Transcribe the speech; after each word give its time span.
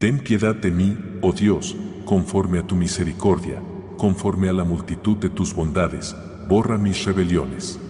Ten 0.00 0.20
piedad 0.20 0.54
de 0.54 0.70
mí, 0.70 0.96
oh 1.22 1.32
Dios, 1.32 1.74
conforme 2.04 2.60
a 2.60 2.62
tu 2.64 2.76
misericordia, 2.76 3.60
conforme 3.96 4.48
a 4.48 4.52
la 4.52 4.62
multitud 4.62 5.16
de 5.16 5.28
tus 5.28 5.52
bondades, 5.52 6.14
borra 6.48 6.78
mis 6.78 7.04
rebeliones. 7.04 7.80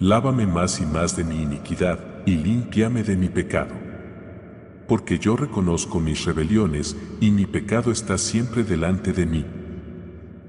Lávame 0.00 0.44
más 0.44 0.80
y 0.80 0.86
más 0.86 1.16
de 1.16 1.22
mi 1.22 1.40
iniquidad, 1.40 2.00
y 2.26 2.34
límpiame 2.34 3.04
de 3.04 3.16
mi 3.16 3.28
pecado. 3.28 3.76
Porque 4.88 5.20
yo 5.20 5.36
reconozco 5.36 6.00
mis 6.00 6.24
rebeliones, 6.24 6.96
y 7.20 7.30
mi 7.30 7.46
pecado 7.46 7.92
está 7.92 8.18
siempre 8.18 8.64
delante 8.64 9.12
de 9.12 9.24
mí. 9.24 9.46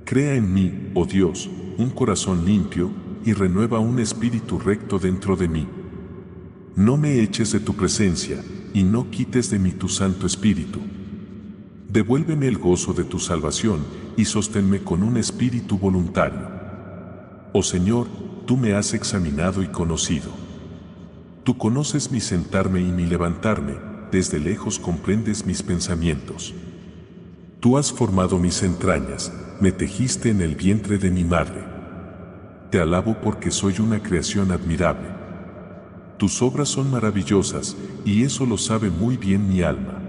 Crea 0.03 0.33
en 0.33 0.51
mí, 0.51 0.89
oh 0.95 1.05
Dios, 1.05 1.47
un 1.77 1.91
corazón 1.91 2.43
limpio, 2.43 2.89
y 3.23 3.33
renueva 3.33 3.77
un 3.77 3.99
espíritu 3.99 4.57
recto 4.57 4.97
dentro 4.97 5.35
de 5.35 5.47
mí. 5.47 5.67
No 6.75 6.97
me 6.97 7.21
eches 7.21 7.51
de 7.51 7.59
tu 7.59 7.75
presencia, 7.75 8.43
y 8.75 8.83
no 8.83 9.09
quites 9.09 9.49
de 9.51 9.57
mí 9.57 9.71
tu 9.71 9.87
Santo 9.87 10.27
Espíritu. 10.27 10.81
Devuélveme 11.87 12.45
el 12.49 12.57
gozo 12.57 12.91
de 12.93 13.05
tu 13.05 13.19
salvación, 13.19 13.79
y 14.17 14.25
sosténme 14.25 14.81
con 14.81 15.01
un 15.01 15.15
espíritu 15.15 15.77
voluntario. 15.77 16.49
Oh 17.53 17.63
Señor, 17.63 18.07
tú 18.45 18.57
me 18.57 18.73
has 18.73 18.93
examinado 18.93 19.63
y 19.63 19.67
conocido. 19.67 20.29
Tú 21.45 21.57
conoces 21.57 22.11
mi 22.11 22.19
sentarme 22.19 22.81
y 22.81 22.91
mi 22.91 23.05
levantarme, 23.05 23.75
desde 24.11 24.39
lejos 24.39 24.77
comprendes 24.77 25.45
mis 25.45 25.63
pensamientos. 25.63 26.53
Tú 27.61 27.77
has 27.77 27.93
formado 27.93 28.39
mis 28.39 28.61
entrañas, 28.61 29.31
me 29.61 29.71
tejiste 29.71 30.31
en 30.31 30.41
el 30.41 30.55
vientre 30.55 30.97
de 30.97 31.11
mi 31.11 31.23
madre. 31.23 31.63
Te 32.71 32.81
alabo 32.81 33.21
porque 33.23 33.51
soy 33.51 33.75
una 33.79 34.03
creación 34.03 34.51
admirable. 34.51 35.14
Tus 36.17 36.41
obras 36.41 36.69
son 36.69 36.89
maravillosas, 36.91 37.75
y 38.05 38.23
eso 38.23 38.45
lo 38.45 38.57
sabe 38.57 38.89
muy 38.89 39.17
bien 39.17 39.49
mi 39.49 39.61
alma. 39.61 40.01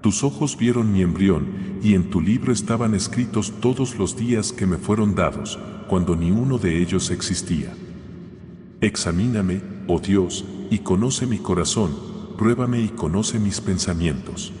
Tus 0.00 0.24
ojos 0.24 0.56
vieron 0.56 0.92
mi 0.92 1.02
embrión, 1.02 1.80
y 1.82 1.94
en 1.94 2.10
tu 2.10 2.20
libro 2.20 2.52
estaban 2.52 2.94
escritos 2.94 3.52
todos 3.60 3.96
los 3.98 4.16
días 4.16 4.52
que 4.52 4.66
me 4.66 4.78
fueron 4.78 5.14
dados, 5.14 5.58
cuando 5.88 6.16
ni 6.16 6.30
uno 6.30 6.58
de 6.58 6.80
ellos 6.80 7.10
existía. 7.10 7.74
Examíname, 8.80 9.60
oh 9.86 10.00
Dios, 10.00 10.44
y 10.70 10.78
conoce 10.78 11.26
mi 11.26 11.38
corazón, 11.38 11.94
pruébame 12.38 12.80
y 12.80 12.88
conoce 12.88 13.38
mis 13.38 13.60
pensamientos. 13.60 14.52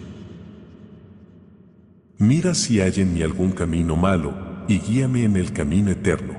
Mira 2.18 2.54
si 2.54 2.80
hay 2.80 2.92
en 3.00 3.14
mí 3.14 3.22
algún 3.22 3.52
camino 3.52 3.96
malo, 3.96 4.34
y 4.68 4.78
guíame 4.78 5.24
en 5.24 5.36
el 5.36 5.52
camino 5.52 5.90
eterno. 5.90 6.34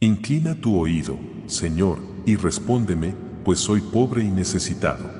Inclina 0.00 0.54
tu 0.54 0.78
oído, 0.78 1.18
Señor, 1.46 1.98
y 2.28 2.36
respóndeme, 2.36 3.14
pues 3.42 3.58
soy 3.58 3.80
pobre 3.80 4.22
y 4.22 4.30
necesitado. 4.30 5.10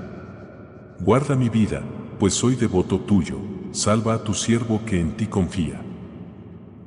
Guarda 1.00 1.36
mi 1.36 1.48
vida, 1.48 1.80
pues 2.18 2.34
soy 2.34 2.54
devoto 2.54 3.00
tuyo, 3.00 3.38
salva 3.70 4.12
a 4.12 4.24
tu 4.24 4.34
siervo 4.34 4.82
que 4.84 5.00
en 5.00 5.16
ti 5.16 5.26
confía. 5.26 5.80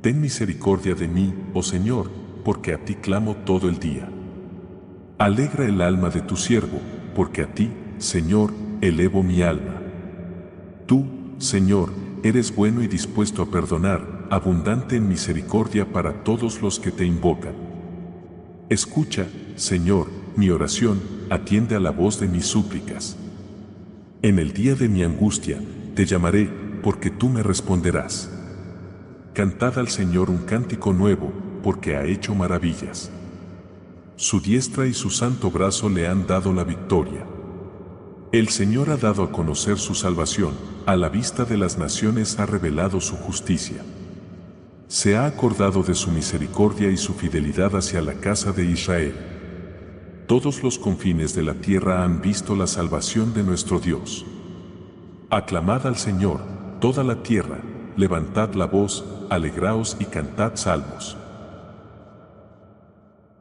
Ten 0.00 0.20
misericordia 0.20 0.94
de 0.94 1.08
mí, 1.08 1.34
oh 1.54 1.64
Señor, 1.64 2.08
porque 2.44 2.72
a 2.72 2.84
ti 2.84 2.94
clamo 2.94 3.34
todo 3.44 3.68
el 3.68 3.80
día. 3.80 4.08
Alegra 5.18 5.66
el 5.66 5.80
alma 5.80 6.08
de 6.08 6.20
tu 6.20 6.36
siervo, 6.36 6.78
porque 7.16 7.42
a 7.42 7.52
ti, 7.52 7.72
Señor, 7.98 8.52
elevo 8.80 9.24
mi 9.24 9.42
alma. 9.42 9.82
Tú, 10.86 11.04
Señor, 11.38 11.90
eres 12.22 12.54
bueno 12.54 12.80
y 12.80 12.86
dispuesto 12.86 13.42
a 13.42 13.50
perdonar, 13.50 14.28
abundante 14.30 14.94
en 14.94 15.08
misericordia 15.08 15.92
para 15.92 16.22
todos 16.22 16.62
los 16.62 16.78
que 16.78 16.92
te 16.92 17.04
invocan. 17.04 17.71
Escucha, 18.68 19.26
Señor, 19.56 20.08
mi 20.36 20.50
oración, 20.50 21.00
atiende 21.30 21.76
a 21.76 21.80
la 21.80 21.90
voz 21.90 22.20
de 22.20 22.28
mis 22.28 22.46
súplicas. 22.46 23.16
En 24.22 24.38
el 24.38 24.52
día 24.52 24.74
de 24.74 24.88
mi 24.88 25.02
angustia, 25.02 25.60
te 25.94 26.06
llamaré, 26.06 26.48
porque 26.82 27.10
tú 27.10 27.28
me 27.28 27.42
responderás. 27.42 28.30
Cantad 29.34 29.78
al 29.78 29.88
Señor 29.88 30.30
un 30.30 30.38
cántico 30.38 30.92
nuevo, 30.92 31.32
porque 31.62 31.96
ha 31.96 32.04
hecho 32.04 32.34
maravillas. 32.34 33.10
Su 34.16 34.40
diestra 34.40 34.86
y 34.86 34.94
su 34.94 35.10
santo 35.10 35.50
brazo 35.50 35.88
le 35.88 36.06
han 36.06 36.26
dado 36.26 36.52
la 36.52 36.64
victoria. 36.64 37.26
El 38.30 38.48
Señor 38.48 38.90
ha 38.90 38.96
dado 38.96 39.24
a 39.24 39.32
conocer 39.32 39.78
su 39.78 39.94
salvación, 39.94 40.54
a 40.86 40.96
la 40.96 41.08
vista 41.08 41.44
de 41.44 41.58
las 41.58 41.76
naciones 41.78 42.38
ha 42.38 42.46
revelado 42.46 43.00
su 43.00 43.16
justicia. 43.16 43.82
Se 44.92 45.16
ha 45.16 45.24
acordado 45.24 45.82
de 45.82 45.94
su 45.94 46.10
misericordia 46.10 46.90
y 46.90 46.98
su 46.98 47.14
fidelidad 47.14 47.74
hacia 47.74 48.02
la 48.02 48.12
casa 48.12 48.52
de 48.52 48.66
Israel. 48.66 49.16
Todos 50.26 50.62
los 50.62 50.78
confines 50.78 51.34
de 51.34 51.42
la 51.42 51.54
tierra 51.54 52.04
han 52.04 52.20
visto 52.20 52.54
la 52.54 52.66
salvación 52.66 53.32
de 53.32 53.42
nuestro 53.42 53.80
Dios. 53.80 54.26
Aclamad 55.30 55.86
al 55.86 55.96
Señor, 55.96 56.42
toda 56.78 57.04
la 57.04 57.22
tierra, 57.22 57.56
levantad 57.96 58.52
la 58.52 58.66
voz, 58.66 59.02
alegraos 59.30 59.96
y 59.98 60.04
cantad 60.04 60.56
salmos. 60.56 61.16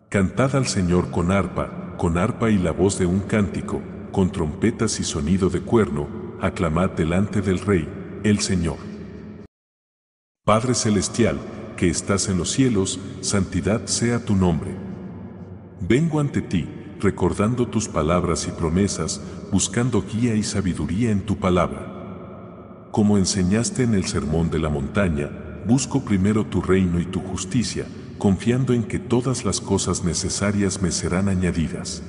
Cantad 0.08 0.56
al 0.56 0.68
Señor 0.68 1.12
con 1.12 1.32
arpa, 1.32 1.98
con 1.98 2.18
arpa 2.18 2.50
y 2.50 2.60
la 2.60 2.72
voz 2.72 2.98
de 2.98 3.08
un 3.08 3.20
cántico, 3.20 3.82
con 4.14 4.32
trompetas 4.32 5.02
y 5.02 5.04
sonido 5.04 5.50
de 5.50 5.60
cuerno, 5.60 6.08
aclamad 6.40 6.92
delante 6.92 7.42
del 7.42 7.60
Rey, 7.60 7.90
el 8.24 8.40
Señor. 8.40 8.91
Padre 10.52 10.76
Celestial, 10.76 11.40
que 11.78 11.88
estás 11.88 12.28
en 12.28 12.38
los 12.38 12.52
cielos, 12.52 13.00
santidad 13.22 13.86
sea 13.86 14.26
tu 14.26 14.36
nombre. 14.36 14.76
Vengo 15.80 16.20
ante 16.20 16.42
ti, 16.42 16.68
recordando 17.00 17.70
tus 17.70 17.88
palabras 17.88 18.46
y 18.50 18.52
promesas, 18.52 19.22
buscando 19.50 20.04
guía 20.04 20.36
y 20.36 20.44
sabiduría 20.44 21.10
en 21.10 21.22
tu 21.22 21.38
palabra. 21.38 22.90
Como 22.92 23.18
enseñaste 23.18 23.84
en 23.84 23.94
el 23.94 24.04
sermón 24.04 24.50
de 24.50 24.60
la 24.60 24.68
montaña, 24.68 25.32
busco 25.66 26.04
primero 26.04 26.46
tu 26.46 26.62
reino 26.62 27.00
y 27.00 27.06
tu 27.06 27.22
justicia, 27.22 27.86
confiando 28.18 28.74
en 28.74 28.84
que 28.84 29.00
todas 29.00 29.46
las 29.46 29.62
cosas 29.62 30.04
necesarias 30.04 30.82
me 30.82 30.92
serán 30.92 31.30
añadidas. 31.30 32.04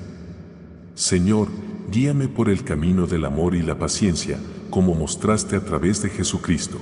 Señor, 0.97 1.47
guíame 1.93 2.27
por 2.27 2.49
el 2.49 2.65
camino 2.65 3.07
del 3.07 3.25
amor 3.25 3.55
y 3.55 3.63
la 3.63 3.79
paciencia, 3.79 4.37
como 4.69 4.97
mostraste 4.97 5.55
a 5.55 5.65
través 5.65 6.03
de 6.03 6.11
Jesucristo. 6.11 6.79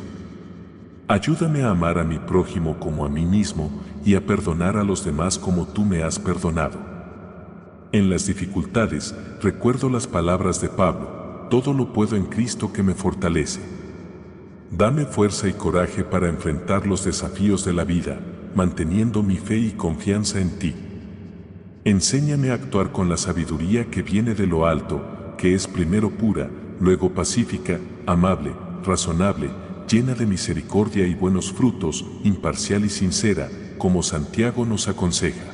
Ayúdame 1.10 1.62
a 1.64 1.70
amar 1.70 1.98
a 1.98 2.04
mi 2.04 2.20
prójimo 2.20 2.78
como 2.78 3.04
a 3.04 3.08
mí 3.08 3.26
mismo 3.26 3.68
y 4.04 4.14
a 4.14 4.24
perdonar 4.24 4.76
a 4.76 4.84
los 4.84 5.04
demás 5.04 5.40
como 5.40 5.66
tú 5.66 5.84
me 5.84 6.04
has 6.04 6.20
perdonado. 6.20 6.78
En 7.90 8.08
las 8.08 8.28
dificultades, 8.28 9.12
recuerdo 9.42 9.90
las 9.90 10.06
palabras 10.06 10.60
de 10.60 10.68
Pablo, 10.68 11.48
todo 11.50 11.74
lo 11.74 11.92
puedo 11.92 12.14
en 12.14 12.26
Cristo 12.26 12.72
que 12.72 12.84
me 12.84 12.94
fortalece. 12.94 13.60
Dame 14.70 15.04
fuerza 15.04 15.48
y 15.48 15.52
coraje 15.52 16.04
para 16.04 16.28
enfrentar 16.28 16.86
los 16.86 17.04
desafíos 17.04 17.64
de 17.64 17.72
la 17.72 17.82
vida, 17.82 18.20
manteniendo 18.54 19.24
mi 19.24 19.36
fe 19.36 19.58
y 19.58 19.72
confianza 19.72 20.40
en 20.40 20.60
ti. 20.60 20.76
Enséñame 21.82 22.50
a 22.50 22.54
actuar 22.54 22.92
con 22.92 23.08
la 23.08 23.16
sabiduría 23.16 23.86
que 23.86 24.02
viene 24.02 24.36
de 24.36 24.46
lo 24.46 24.64
alto, 24.64 25.34
que 25.36 25.54
es 25.54 25.66
primero 25.66 26.10
pura, 26.10 26.48
luego 26.78 27.10
pacífica, 27.10 27.80
amable, 28.06 28.52
razonable, 28.84 29.50
llena 29.90 30.14
de 30.14 30.24
misericordia 30.24 31.06
y 31.06 31.14
buenos 31.14 31.52
frutos, 31.52 32.04
imparcial 32.22 32.84
y 32.84 32.88
sincera, 32.88 33.48
como 33.76 34.04
Santiago 34.04 34.64
nos 34.64 34.86
aconseja. 34.86 35.52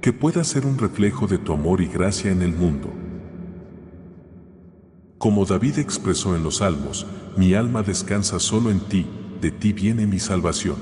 Que 0.00 0.12
pueda 0.12 0.44
ser 0.44 0.66
un 0.66 0.78
reflejo 0.78 1.26
de 1.26 1.38
tu 1.38 1.52
amor 1.52 1.80
y 1.80 1.86
gracia 1.86 2.30
en 2.30 2.42
el 2.42 2.54
mundo. 2.54 2.92
Como 5.18 5.46
David 5.46 5.78
expresó 5.78 6.36
en 6.36 6.44
los 6.44 6.58
Salmos, 6.58 7.06
mi 7.36 7.54
alma 7.54 7.82
descansa 7.82 8.38
solo 8.38 8.70
en 8.70 8.80
ti, 8.80 9.06
de 9.40 9.50
ti 9.50 9.72
viene 9.72 10.06
mi 10.06 10.20
salvación. 10.20 10.76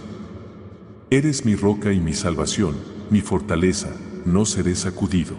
Eres 1.10 1.46
mi 1.46 1.54
roca 1.54 1.92
y 1.92 2.00
mi 2.00 2.12
salvación, 2.12 2.76
mi 3.08 3.22
fortaleza, 3.22 3.90
no 4.26 4.44
seré 4.44 4.74
sacudido. 4.74 5.36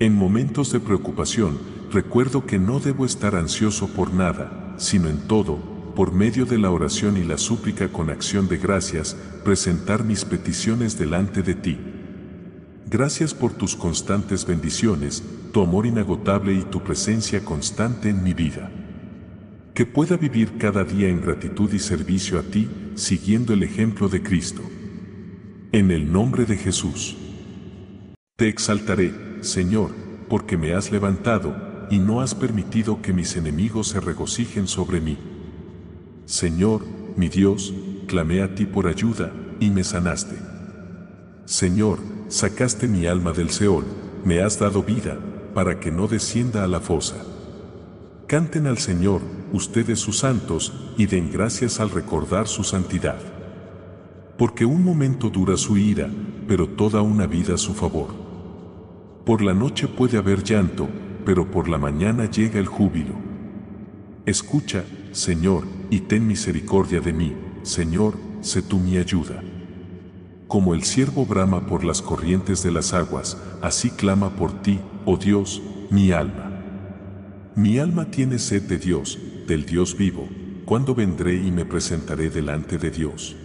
En 0.00 0.14
momentos 0.14 0.72
de 0.72 0.80
preocupación, 0.80 1.58
recuerdo 1.92 2.44
que 2.44 2.58
no 2.58 2.80
debo 2.80 3.04
estar 3.04 3.36
ansioso 3.36 3.88
por 3.88 4.12
nada, 4.12 4.74
sino 4.78 5.08
en 5.08 5.28
todo, 5.28 5.71
por 5.94 6.12
medio 6.12 6.46
de 6.46 6.58
la 6.58 6.70
oración 6.70 7.16
y 7.16 7.24
la 7.24 7.38
súplica 7.38 7.88
con 7.88 8.10
acción 8.10 8.48
de 8.48 8.56
gracias, 8.56 9.16
presentar 9.44 10.04
mis 10.04 10.24
peticiones 10.24 10.98
delante 10.98 11.42
de 11.42 11.54
ti. 11.54 11.78
Gracias 12.88 13.34
por 13.34 13.52
tus 13.52 13.76
constantes 13.76 14.46
bendiciones, 14.46 15.22
tu 15.52 15.62
amor 15.62 15.86
inagotable 15.86 16.54
y 16.54 16.62
tu 16.62 16.82
presencia 16.82 17.44
constante 17.44 18.08
en 18.08 18.22
mi 18.22 18.34
vida. 18.34 18.70
Que 19.74 19.86
pueda 19.86 20.16
vivir 20.16 20.58
cada 20.58 20.84
día 20.84 21.08
en 21.08 21.20
gratitud 21.20 21.72
y 21.72 21.78
servicio 21.78 22.38
a 22.38 22.42
ti, 22.42 22.68
siguiendo 22.94 23.54
el 23.54 23.62
ejemplo 23.62 24.08
de 24.08 24.22
Cristo. 24.22 24.62
En 25.72 25.90
el 25.90 26.12
nombre 26.12 26.44
de 26.44 26.56
Jesús. 26.56 27.16
Te 28.36 28.48
exaltaré, 28.48 29.14
Señor, 29.40 29.90
porque 30.28 30.56
me 30.56 30.74
has 30.74 30.92
levantado, 30.92 31.86
y 31.90 31.98
no 31.98 32.20
has 32.20 32.34
permitido 32.34 33.02
que 33.02 33.12
mis 33.12 33.36
enemigos 33.36 33.88
se 33.88 34.00
regocijen 34.00 34.66
sobre 34.66 35.00
mí. 35.00 35.16
Señor, 36.24 36.82
mi 37.16 37.28
Dios, 37.28 37.74
clamé 38.06 38.42
a 38.42 38.54
ti 38.54 38.64
por 38.64 38.86
ayuda, 38.86 39.32
y 39.58 39.70
me 39.70 39.84
sanaste. 39.84 40.36
Señor, 41.44 41.98
sacaste 42.28 42.88
mi 42.88 43.06
alma 43.06 43.32
del 43.32 43.50
Seol, 43.50 43.84
me 44.24 44.40
has 44.40 44.58
dado 44.58 44.82
vida, 44.82 45.18
para 45.54 45.80
que 45.80 45.90
no 45.90 46.06
descienda 46.06 46.64
a 46.64 46.66
la 46.66 46.80
fosa. 46.80 47.16
Canten 48.26 48.66
al 48.66 48.78
Señor, 48.78 49.20
ustedes 49.52 49.98
sus 49.98 50.18
santos, 50.18 50.72
y 50.96 51.06
den 51.06 51.30
gracias 51.30 51.80
al 51.80 51.90
recordar 51.90 52.48
su 52.48 52.64
santidad. 52.64 53.18
Porque 54.38 54.64
un 54.64 54.82
momento 54.82 55.28
dura 55.28 55.56
su 55.56 55.76
ira, 55.76 56.08
pero 56.48 56.68
toda 56.68 57.02
una 57.02 57.26
vida 57.26 57.56
su 57.56 57.74
favor. 57.74 58.08
Por 59.26 59.42
la 59.42 59.54
noche 59.54 59.88
puede 59.88 60.18
haber 60.18 60.42
llanto, 60.42 60.88
pero 61.24 61.50
por 61.50 61.68
la 61.68 61.78
mañana 61.78 62.30
llega 62.30 62.58
el 62.58 62.66
júbilo. 62.66 63.14
Escucha, 64.24 64.84
Señor, 65.12 65.64
y 65.90 66.00
ten 66.00 66.26
misericordia 66.26 67.00
de 67.00 67.12
mí, 67.12 67.34
Señor, 67.62 68.14
sé 68.40 68.62
tú 68.62 68.78
mi 68.78 68.96
ayuda. 68.96 69.42
Como 70.48 70.72
el 70.72 70.84
siervo 70.84 71.26
brama 71.26 71.66
por 71.66 71.84
las 71.84 72.00
corrientes 72.00 72.62
de 72.62 72.72
las 72.72 72.94
aguas, 72.94 73.36
así 73.60 73.90
clama 73.90 74.36
por 74.36 74.62
ti, 74.62 74.80
oh 75.04 75.18
Dios, 75.18 75.60
mi 75.90 76.12
alma. 76.12 76.50
Mi 77.54 77.78
alma 77.78 78.10
tiene 78.10 78.38
sed 78.38 78.62
de 78.62 78.78
Dios, 78.78 79.18
del 79.46 79.66
Dios 79.66 79.98
vivo, 79.98 80.26
¿cuándo 80.64 80.94
vendré 80.94 81.34
y 81.34 81.50
me 81.50 81.66
presentaré 81.66 82.30
delante 82.30 82.78
de 82.78 82.90
Dios? 82.90 83.36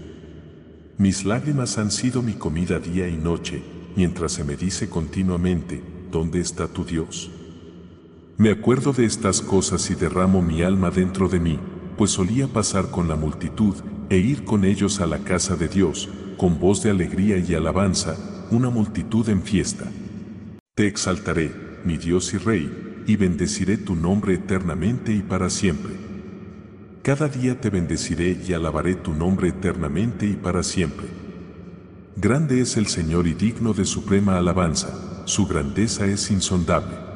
Mis 0.97 1.25
lágrimas 1.25 1.77
han 1.77 1.91
sido 1.91 2.21
mi 2.21 2.33
comida 2.33 2.79
día 2.79 3.09
y 3.09 3.17
noche, 3.17 3.61
mientras 3.97 4.31
se 4.31 4.45
me 4.45 4.55
dice 4.55 4.87
continuamente, 4.89 5.83
¿dónde 6.11 6.39
está 6.39 6.69
tu 6.69 6.85
Dios? 6.85 7.29
Me 8.39 8.51
acuerdo 8.51 8.93
de 8.93 9.03
estas 9.03 9.41
cosas 9.41 9.89
y 9.89 9.95
derramo 9.95 10.43
mi 10.43 10.61
alma 10.61 10.91
dentro 10.91 11.27
de 11.27 11.39
mí, 11.39 11.59
pues 11.97 12.11
solía 12.11 12.47
pasar 12.47 12.91
con 12.91 13.07
la 13.07 13.15
multitud 13.15 13.73
e 14.11 14.17
ir 14.17 14.43
con 14.43 14.63
ellos 14.63 15.01
a 15.01 15.07
la 15.07 15.17
casa 15.17 15.55
de 15.55 15.67
Dios, 15.67 16.07
con 16.37 16.59
voz 16.59 16.83
de 16.83 16.91
alegría 16.91 17.39
y 17.39 17.55
alabanza, 17.55 18.15
una 18.51 18.69
multitud 18.69 19.27
en 19.29 19.41
fiesta. 19.41 19.85
Te 20.75 20.85
exaltaré, 20.85 21.51
mi 21.83 21.97
Dios 21.97 22.31
y 22.35 22.37
Rey, 22.37 23.03
y 23.07 23.15
bendeciré 23.15 23.75
tu 23.75 23.95
nombre 23.95 24.35
eternamente 24.35 25.11
y 25.13 25.23
para 25.23 25.49
siempre. 25.49 25.93
Cada 27.01 27.29
día 27.29 27.59
te 27.59 27.71
bendeciré 27.71 28.39
y 28.47 28.53
alabaré 28.53 28.93
tu 28.93 29.15
nombre 29.15 29.47
eternamente 29.47 30.27
y 30.27 30.33
para 30.33 30.61
siempre. 30.61 31.07
Grande 32.15 32.61
es 32.61 32.77
el 32.77 32.85
Señor 32.85 33.25
y 33.25 33.33
digno 33.33 33.73
de 33.73 33.85
suprema 33.85 34.37
alabanza, 34.37 35.25
su 35.25 35.47
grandeza 35.47 36.05
es 36.05 36.29
insondable. 36.29 37.06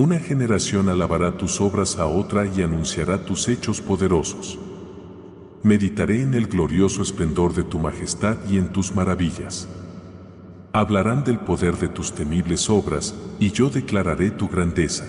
Una 0.00 0.18
generación 0.18 0.88
alabará 0.88 1.36
tus 1.36 1.60
obras 1.60 1.98
a 1.98 2.06
otra 2.06 2.46
y 2.46 2.62
anunciará 2.62 3.22
tus 3.22 3.48
hechos 3.48 3.82
poderosos. 3.82 4.58
Meditaré 5.62 6.22
en 6.22 6.32
el 6.32 6.46
glorioso 6.46 7.02
esplendor 7.02 7.52
de 7.52 7.64
tu 7.64 7.78
majestad 7.78 8.38
y 8.48 8.56
en 8.56 8.72
tus 8.72 8.94
maravillas. 8.94 9.68
Hablarán 10.72 11.22
del 11.22 11.38
poder 11.38 11.76
de 11.76 11.88
tus 11.88 12.14
temibles 12.14 12.70
obras, 12.70 13.14
y 13.38 13.50
yo 13.50 13.68
declararé 13.68 14.30
tu 14.30 14.48
grandeza. 14.48 15.04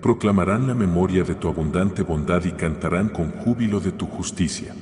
Proclamarán 0.00 0.66
la 0.66 0.74
memoria 0.74 1.22
de 1.22 1.34
tu 1.34 1.48
abundante 1.48 2.02
bondad 2.02 2.42
y 2.46 2.52
cantarán 2.52 3.10
con 3.10 3.32
júbilo 3.32 3.80
de 3.80 3.92
tu 3.92 4.06
justicia. 4.06 4.74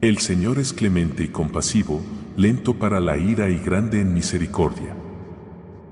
El 0.00 0.18
Señor 0.18 0.60
es 0.60 0.72
clemente 0.72 1.24
y 1.24 1.28
compasivo, 1.30 2.00
lento 2.36 2.74
para 2.74 3.00
la 3.00 3.18
ira 3.18 3.48
y 3.48 3.58
grande 3.58 4.00
en 4.00 4.14
misericordia. 4.14 4.94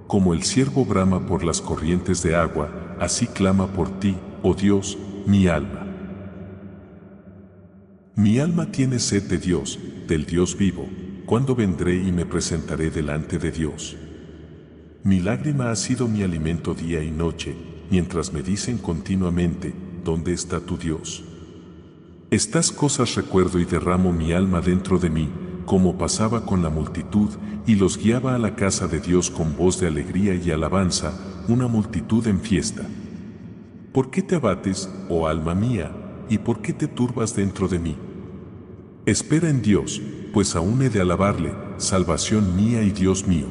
Como 0.06 0.34
el 0.34 0.42
ciervo 0.42 0.84
brama 0.84 1.26
por 1.26 1.44
las 1.44 1.60
corrientes 1.60 2.22
de 2.22 2.36
agua, 2.36 2.96
así 3.00 3.26
clama 3.26 3.68
por 3.68 3.98
ti, 4.00 4.16
oh 4.42 4.54
Dios, 4.54 4.98
mi 5.26 5.46
alma. 5.46 5.86
Mi 8.16 8.38
alma 8.38 8.70
tiene 8.70 8.98
sed 8.98 9.24
de 9.24 9.38
Dios, 9.38 9.78
del 10.06 10.26
Dios 10.26 10.56
vivo, 10.56 10.88
¿cuándo 11.26 11.54
vendré 11.54 11.96
y 11.96 12.12
me 12.12 12.26
presentaré 12.26 12.90
delante 12.90 13.38
de 13.38 13.50
Dios? 13.50 13.96
Mi 15.02 15.20
lágrima 15.20 15.70
ha 15.70 15.76
sido 15.76 16.06
mi 16.06 16.22
alimento 16.22 16.74
día 16.74 17.02
y 17.02 17.10
noche, 17.10 17.56
mientras 17.90 18.32
me 18.32 18.42
dicen 18.42 18.78
continuamente, 18.78 19.74
¿dónde 20.04 20.32
está 20.32 20.60
tu 20.60 20.76
Dios? 20.76 21.24
Estas 22.30 22.72
cosas 22.72 23.14
recuerdo 23.14 23.58
y 23.58 23.64
derramo 23.64 24.12
mi 24.12 24.32
alma 24.32 24.60
dentro 24.60 24.98
de 24.98 25.10
mí, 25.10 25.28
como 25.64 25.96
pasaba 25.98 26.44
con 26.44 26.62
la 26.62 26.70
multitud, 26.70 27.30
y 27.66 27.76
los 27.76 27.98
guiaba 27.98 28.34
a 28.34 28.38
la 28.38 28.56
casa 28.56 28.86
de 28.88 29.00
Dios 29.00 29.30
con 29.30 29.56
voz 29.56 29.80
de 29.80 29.86
alegría 29.86 30.34
y 30.34 30.50
alabanza, 30.50 31.12
una 31.48 31.68
multitud 31.68 32.26
en 32.26 32.40
fiesta. 32.40 32.82
¿Por 33.92 34.10
qué 34.10 34.22
te 34.22 34.36
abates, 34.36 34.90
oh 35.08 35.26
alma 35.26 35.54
mía, 35.54 35.92
y 36.28 36.38
por 36.38 36.60
qué 36.60 36.72
te 36.72 36.88
turbas 36.88 37.36
dentro 37.36 37.68
de 37.68 37.78
mí? 37.78 37.96
Espera 39.06 39.48
en 39.48 39.62
Dios, 39.62 40.00
pues 40.32 40.56
aún 40.56 40.82
he 40.82 40.90
de 40.90 41.00
alabarle, 41.00 41.52
salvación 41.76 42.56
mía 42.56 42.82
y 42.82 42.90
Dios 42.90 43.26
mío. 43.26 43.46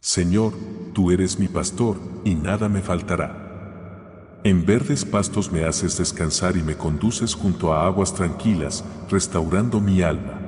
Señor, 0.00 0.52
tú 0.92 1.10
eres 1.10 1.38
mi 1.38 1.48
pastor, 1.48 1.96
y 2.24 2.34
nada 2.34 2.68
me 2.68 2.80
faltará. 2.80 4.40
En 4.44 4.66
verdes 4.66 5.04
pastos 5.04 5.52
me 5.52 5.64
haces 5.64 5.98
descansar 5.98 6.56
y 6.56 6.62
me 6.64 6.76
conduces 6.76 7.34
junto 7.34 7.72
a 7.72 7.86
aguas 7.86 8.12
tranquilas, 8.12 8.84
restaurando 9.08 9.80
mi 9.80 10.02
alma. 10.02 10.41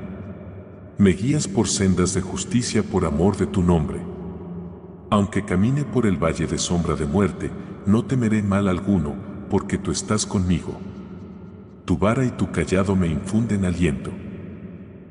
Me 0.98 1.10
guías 1.10 1.48
por 1.48 1.68
sendas 1.68 2.14
de 2.14 2.20
justicia 2.20 2.82
por 2.82 3.04
amor 3.04 3.36
de 3.36 3.46
tu 3.46 3.62
nombre. 3.62 4.00
Aunque 5.10 5.44
camine 5.44 5.84
por 5.84 6.06
el 6.06 6.22
valle 6.22 6.46
de 6.46 6.58
sombra 6.58 6.94
de 6.94 7.06
muerte, 7.06 7.50
no 7.86 8.04
temeré 8.04 8.42
mal 8.42 8.68
alguno, 8.68 9.14
porque 9.50 9.78
tú 9.78 9.90
estás 9.90 10.26
conmigo 10.26 10.78
tu 11.84 11.98
vara 11.98 12.24
y 12.24 12.30
tu 12.30 12.50
callado 12.50 12.96
me 12.96 13.08
infunden 13.08 13.64
aliento. 13.64 14.10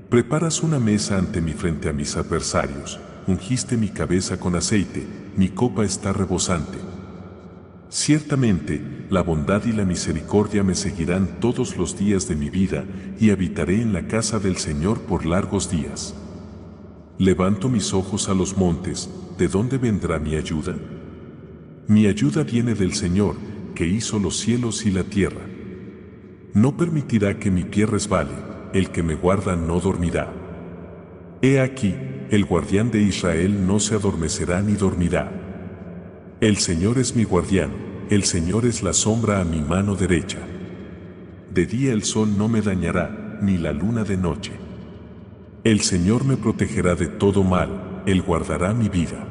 Preparas 0.09 0.63
una 0.63 0.79
mesa 0.79 1.17
ante 1.17 1.41
mi 1.41 1.53
frente 1.53 1.89
a 1.89 1.93
mis 1.93 2.17
adversarios, 2.17 2.99
ungiste 3.27 3.77
mi 3.77 3.89
cabeza 3.89 4.39
con 4.39 4.55
aceite, 4.55 5.05
mi 5.37 5.49
copa 5.49 5.85
está 5.85 6.13
rebosante. 6.13 6.92
Ciertamente, 7.93 8.81
la 9.11 9.21
bondad 9.21 9.65
y 9.65 9.71
la 9.71 9.85
misericordia 9.85 10.63
me 10.63 10.73
seguirán 10.73 11.39
todos 11.39 11.77
los 11.77 11.95
días 11.95 12.27
de 12.27 12.35
mi 12.35 12.49
vida 12.49 12.85
y 13.19 13.29
habitaré 13.29 13.83
en 13.83 13.93
la 13.93 14.07
casa 14.07 14.39
del 14.39 14.57
Señor 14.57 15.01
por 15.01 15.27
largos 15.27 15.69
días. 15.69 16.15
Levanto 17.19 17.69
mis 17.69 17.93
ojos 17.93 18.29
a 18.29 18.33
los 18.33 18.57
montes, 18.57 19.11
¿de 19.37 19.47
dónde 19.47 19.77
vendrá 19.77 20.17
mi 20.17 20.33
ayuda? 20.33 20.75
Mi 21.87 22.07
ayuda 22.07 22.41
viene 22.41 22.73
del 22.73 22.95
Señor, 22.95 23.35
que 23.75 23.85
hizo 23.85 24.17
los 24.17 24.37
cielos 24.37 24.87
y 24.87 24.91
la 24.91 25.03
tierra. 25.03 25.45
No 26.55 26.75
permitirá 26.75 27.37
que 27.37 27.51
mi 27.51 27.63
pie 27.63 27.85
resbale, 27.85 28.33
el 28.73 28.89
que 28.89 29.03
me 29.03 29.13
guarda 29.13 29.55
no 29.55 29.79
dormirá. 29.79 30.33
He 31.43 31.59
aquí, 31.59 31.93
el 32.31 32.43
guardián 32.45 32.89
de 32.89 33.03
Israel 33.03 33.67
no 33.67 33.79
se 33.79 33.93
adormecerá 33.93 34.63
ni 34.63 34.73
dormirá. 34.73 35.42
El 36.41 36.57
Señor 36.57 36.97
es 36.97 37.15
mi 37.15 37.23
guardián, 37.23 37.71
el 38.09 38.23
Señor 38.23 38.65
es 38.65 38.83
la 38.83 38.93
sombra 38.93 39.39
a 39.39 39.45
mi 39.45 39.61
mano 39.61 39.95
derecha. 39.95 40.39
De 41.53 41.65
día 41.65 41.93
el 41.93 42.03
sol 42.03 42.37
no 42.37 42.49
me 42.49 42.61
dañará, 42.61 43.39
ni 43.41 43.57
la 43.57 43.71
luna 43.71 44.03
de 44.03 44.17
noche. 44.17 44.51
El 45.63 45.81
Señor 45.81 46.25
me 46.25 46.35
protegerá 46.35 46.95
de 46.95 47.07
todo 47.07 47.43
mal, 47.43 48.01
Él 48.05 48.21
guardará 48.21 48.73
mi 48.73 48.89
vida. 48.89 49.25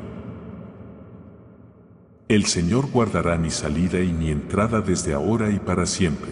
El 2.28 2.46
Señor 2.46 2.90
guardará 2.90 3.36
mi 3.36 3.50
salida 3.50 4.00
y 4.00 4.12
mi 4.12 4.30
entrada 4.30 4.80
desde 4.80 5.12
ahora 5.12 5.50
y 5.50 5.58
para 5.58 5.84
siempre. 5.84 6.30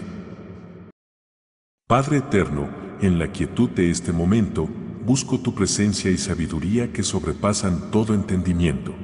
Padre 1.86 2.18
eterno, 2.18 2.68
en 3.02 3.18
la 3.18 3.32
quietud 3.32 3.68
de 3.68 3.90
este 3.90 4.12
momento, 4.12 4.66
busco 5.04 5.40
tu 5.40 5.54
presencia 5.54 6.10
y 6.10 6.16
sabiduría 6.16 6.92
que 6.92 7.02
sobrepasan 7.02 7.90
todo 7.90 8.14
entendimiento. 8.14 8.94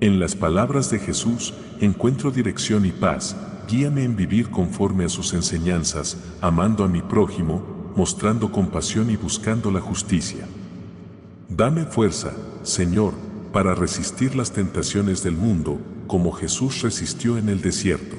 En 0.00 0.20
las 0.20 0.36
palabras 0.36 0.90
de 0.92 1.00
Jesús 1.00 1.54
encuentro 1.80 2.30
dirección 2.30 2.86
y 2.86 2.92
paz, 2.92 3.36
guíame 3.68 4.04
en 4.04 4.14
vivir 4.14 4.48
conforme 4.48 5.04
a 5.04 5.08
sus 5.08 5.34
enseñanzas, 5.34 6.16
amando 6.40 6.84
a 6.84 6.88
mi 6.88 7.02
prójimo, 7.02 7.92
mostrando 7.96 8.52
compasión 8.52 9.10
y 9.10 9.16
buscando 9.16 9.72
la 9.72 9.80
justicia. 9.80 10.46
Dame 11.48 11.84
fuerza, 11.84 12.32
Señor, 12.62 13.12
para 13.52 13.74
resistir 13.74 14.36
las 14.36 14.52
tentaciones 14.52 15.24
del 15.24 15.34
mundo, 15.34 15.80
como 16.06 16.30
Jesús 16.30 16.80
resistió 16.82 17.36
en 17.36 17.48
el 17.48 17.60
desierto. 17.60 18.16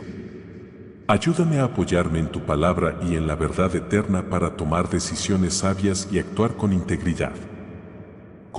Ayúdame 1.08 1.60
a 1.60 1.64
apoyarme 1.64 2.20
en 2.20 2.28
tu 2.28 2.42
palabra 2.42 3.00
y 3.10 3.16
en 3.16 3.26
la 3.26 3.36
verdad 3.36 3.74
eterna 3.74 4.30
para 4.30 4.58
tomar 4.58 4.90
decisiones 4.90 5.54
sabias 5.54 6.10
y 6.12 6.20
actuar 6.20 6.58
con 6.58 6.74
integridad. 6.74 7.32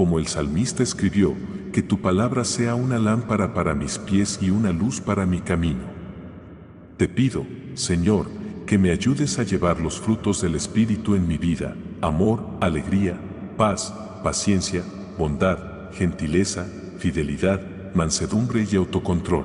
Como 0.01 0.19
el 0.19 0.29
salmista 0.29 0.83
escribió, 0.83 1.35
que 1.75 1.83
tu 1.83 2.01
palabra 2.01 2.47
sea 2.47 2.75
una 2.75 2.99
lámpara 2.99 3.53
para 3.53 3.75
mis 3.75 3.99
pies 3.99 4.39
y 4.41 4.49
una 4.49 4.73
luz 4.73 4.99
para 4.99 5.27
mi 5.27 5.43
camino. 5.43 5.83
Te 6.97 7.07
pido, 7.07 7.45
Señor, 7.75 8.25
que 8.65 8.79
me 8.79 8.93
ayudes 8.93 9.39
a 9.39 9.43
llevar 9.43 9.79
los 9.79 10.01
frutos 10.01 10.41
del 10.41 10.55
Espíritu 10.55 11.17
en 11.17 11.29
mi 11.29 11.37
vida, 11.37 11.77
amor, 12.01 12.43
alegría, 12.63 13.21
paz, 13.59 13.93
paciencia, 14.25 14.83
bondad, 15.19 15.59
gentileza, 15.93 16.67
fidelidad, 16.97 17.61
mansedumbre 17.93 18.67
y 18.73 18.77
autocontrol 18.77 19.45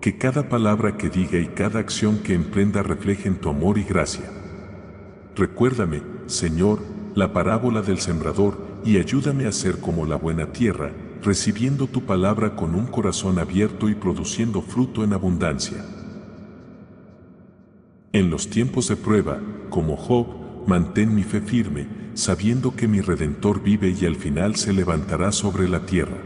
que 0.00 0.18
cada 0.18 0.48
palabra 0.48 0.96
que 0.96 1.10
diga 1.10 1.40
y 1.40 1.48
cada 1.48 1.80
acción 1.80 2.18
que 2.18 2.34
emprenda 2.34 2.84
reflejen 2.84 3.40
tu 3.40 3.48
amor 3.48 3.76
y 3.76 3.82
gracia. 3.82 4.30
Recuérdame, 5.34 6.00
Señor, 6.26 6.78
la 7.16 7.32
parábola 7.32 7.82
del 7.82 7.98
sembrador 7.98 8.71
y 8.84 8.98
ayúdame 8.98 9.46
a 9.46 9.52
ser 9.52 9.78
como 9.78 10.06
la 10.06 10.16
buena 10.16 10.52
tierra, 10.52 10.92
recibiendo 11.22 11.86
tu 11.86 12.02
palabra 12.02 12.56
con 12.56 12.74
un 12.74 12.86
corazón 12.86 13.38
abierto 13.38 13.88
y 13.88 13.94
produciendo 13.94 14.60
fruto 14.60 15.04
en 15.04 15.12
abundancia. 15.12 15.84
En 18.12 18.28
los 18.28 18.50
tiempos 18.50 18.88
de 18.88 18.96
prueba, 18.96 19.40
como 19.70 19.96
Job, 19.96 20.26
mantén 20.66 21.14
mi 21.14 21.22
fe 21.22 21.40
firme, 21.40 21.86
sabiendo 22.14 22.74
que 22.74 22.88
mi 22.88 23.00
Redentor 23.00 23.62
vive 23.62 23.94
y 23.98 24.04
al 24.04 24.16
final 24.16 24.56
se 24.56 24.72
levantará 24.72 25.32
sobre 25.32 25.68
la 25.68 25.86
tierra. 25.86 26.18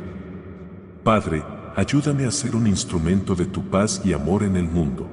Padre, 1.04 1.44
ayúdame 1.76 2.25
a 2.25 2.30
ser 2.30 2.56
un 2.56 2.66
instrumento 2.66 3.36
de 3.36 3.46
tu 3.46 3.62
paz 3.70 4.02
y 4.04 4.12
amor 4.12 4.42
en 4.42 4.56
el 4.56 4.68
mundo. 4.68 5.08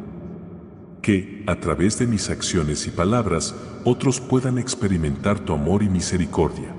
Que, 1.01 1.43
a 1.45 1.59
través 1.59 2.00
de 2.00 2.07
mis 2.07 2.29
acciones 2.29 2.88
y 2.88 2.89
palabras, 2.89 3.53
otros 3.83 4.19
puedan 4.21 4.57
experimentar 4.57 5.39
tu 5.39 5.53
amor 5.53 5.83
y 5.83 5.89
misericordia. 5.89 6.73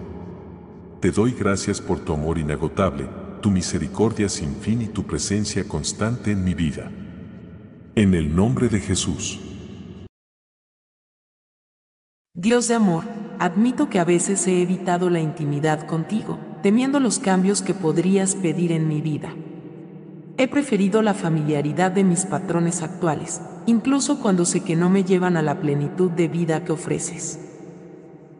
Te 1.05 1.11
doy 1.11 1.33
gracias 1.33 1.83
por 1.83 2.01
tu 2.01 2.15
amor 2.15 2.39
inagotable, 2.39 3.07
tu 3.43 3.51
misericordia 3.51 4.27
sin 4.31 4.57
fin 4.57 4.81
y 4.81 4.87
tu 4.87 5.03
presencia 5.03 5.69
constante 5.69 6.31
en 6.31 6.43
mi 6.43 6.55
vida. 6.55 6.91
En 7.95 8.15
el 8.15 8.35
nombre 8.35 8.71
de 8.71 8.81
Jesús. 8.81 9.39
Dios 12.33 12.69
de 12.69 12.75
amor, 12.77 13.05
admito 13.39 13.91
que 13.91 13.99
a 13.99 14.07
veces 14.07 14.47
he 14.47 14.63
evitado 14.63 15.11
la 15.11 15.21
intimidad 15.21 15.87
contigo, 15.87 16.39
temiendo 16.63 17.01
los 17.01 17.19
cambios 17.19 17.61
que 17.61 17.75
podrías 17.75 18.35
pedir 18.35 18.73
en 18.73 18.89
mi 18.89 19.03
vida. 19.03 19.35
He 20.39 20.49
preferido 20.49 21.03
la 21.03 21.13
familiaridad 21.13 21.91
de 21.91 22.03
mis 22.03 22.25
patrones 22.25 22.81
actuales, 22.81 23.43
incluso 23.67 24.21
cuando 24.21 24.47
sé 24.47 24.61
que 24.61 24.75
no 24.75 24.89
me 24.89 25.05
llevan 25.05 25.37
a 25.37 25.43
la 25.43 25.61
plenitud 25.61 26.11
de 26.11 26.29
vida 26.29 26.65
que 26.65 26.73
ofreces. 26.73 27.41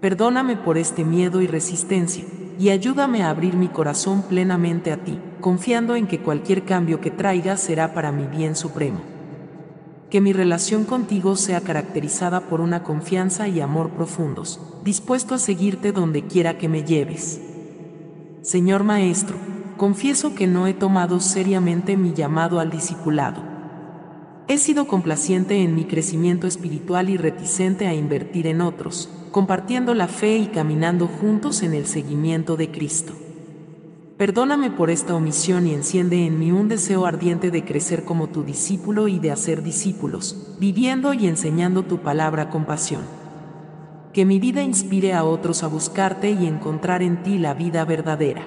Perdóname 0.01 0.57
por 0.57 0.77
este 0.77 1.05
miedo 1.05 1.43
y 1.43 1.47
resistencia, 1.47 2.25
y 2.59 2.71
ayúdame 2.71 3.23
a 3.23 3.31
abrir 3.31 3.55
mi 3.55 3.69
corazón 3.69 4.23
plenamente 4.23 4.93
a 4.93 4.99
ti, 4.99 5.19
confiando 5.41 5.97
en 5.97 6.07
que 6.07 6.21
cualquier 6.21 6.65
cambio 6.65 7.01
que 7.01 7.11
traiga 7.11 7.57
será 7.57 7.95
para 7.95 8.13
mi 8.13 8.27
bien 8.27 8.57
supremo 8.57 9.15
que 10.15 10.21
mi 10.21 10.33
relación 10.33 10.85
contigo 10.85 11.35
sea 11.35 11.61
caracterizada 11.61 12.43
por 12.43 12.61
una 12.61 12.85
confianza 12.85 13.49
y 13.49 13.61
amor 13.61 13.91
profundos, 13.91 14.61
dispuesto 14.85 15.35
a 15.35 15.39
seguirte 15.39 15.91
donde 15.91 16.23
quiera 16.23 16.57
que 16.57 16.69
me 16.69 16.85
lleves. 16.85 17.41
Señor 18.43 18.85
Maestro, 18.85 19.35
confieso 19.77 20.37
que 20.37 20.47
no 20.47 20.69
he 20.69 20.73
tomado 20.73 21.19
seriamente 21.19 21.97
mi 21.97 22.13
llamado 22.13 22.61
al 22.61 22.71
discipulado. 22.71 23.43
He 24.47 24.59
sido 24.59 24.87
complaciente 24.87 25.63
en 25.63 25.75
mi 25.75 25.87
crecimiento 25.87 26.47
espiritual 26.47 27.09
y 27.09 27.17
reticente 27.17 27.87
a 27.87 27.95
invertir 27.95 28.47
en 28.47 28.61
otros, 28.61 29.09
compartiendo 29.31 29.95
la 29.95 30.07
fe 30.07 30.37
y 30.37 30.49
caminando 30.49 31.07
juntos 31.07 31.63
en 31.63 31.73
el 31.73 31.87
seguimiento 31.87 32.59
de 32.59 32.71
Cristo. 32.71 33.15
Perdóname 34.19 34.71
por 34.71 34.91
esta 34.91 35.15
omisión 35.15 35.67
y 35.67 35.73
enciende 35.73 36.27
en 36.27 36.39
mí 36.39 36.53
un 36.53 36.69
deseo 36.69 37.07
ardiente 37.07 37.51
de 37.51 37.65
crecer 37.65 38.05
como 38.05 38.29
tu 38.29 38.45
discípulo 38.45 39.09
y 39.09 39.19
de 39.19 39.31
hacer 39.31 39.63
discípulos, 39.63 40.55
viviendo 40.61 41.15
y 41.15 41.27
enseñando 41.27 41.83
tu 41.83 42.01
palabra 42.03 42.51
con 42.51 42.67
pasión. 42.67 43.03
Que 44.13 44.27
mi 44.27 44.39
vida 44.41 44.63
inspire 44.63 45.15
a 45.15 45.25
otros 45.25 45.63
a 45.63 45.69
buscarte 45.69 46.31
y 46.31 46.47
encontrar 46.47 47.03
en 47.03 47.23
ti 47.23 47.39
la 47.39 47.55
vida 47.55 47.87
verdadera. 47.87 48.47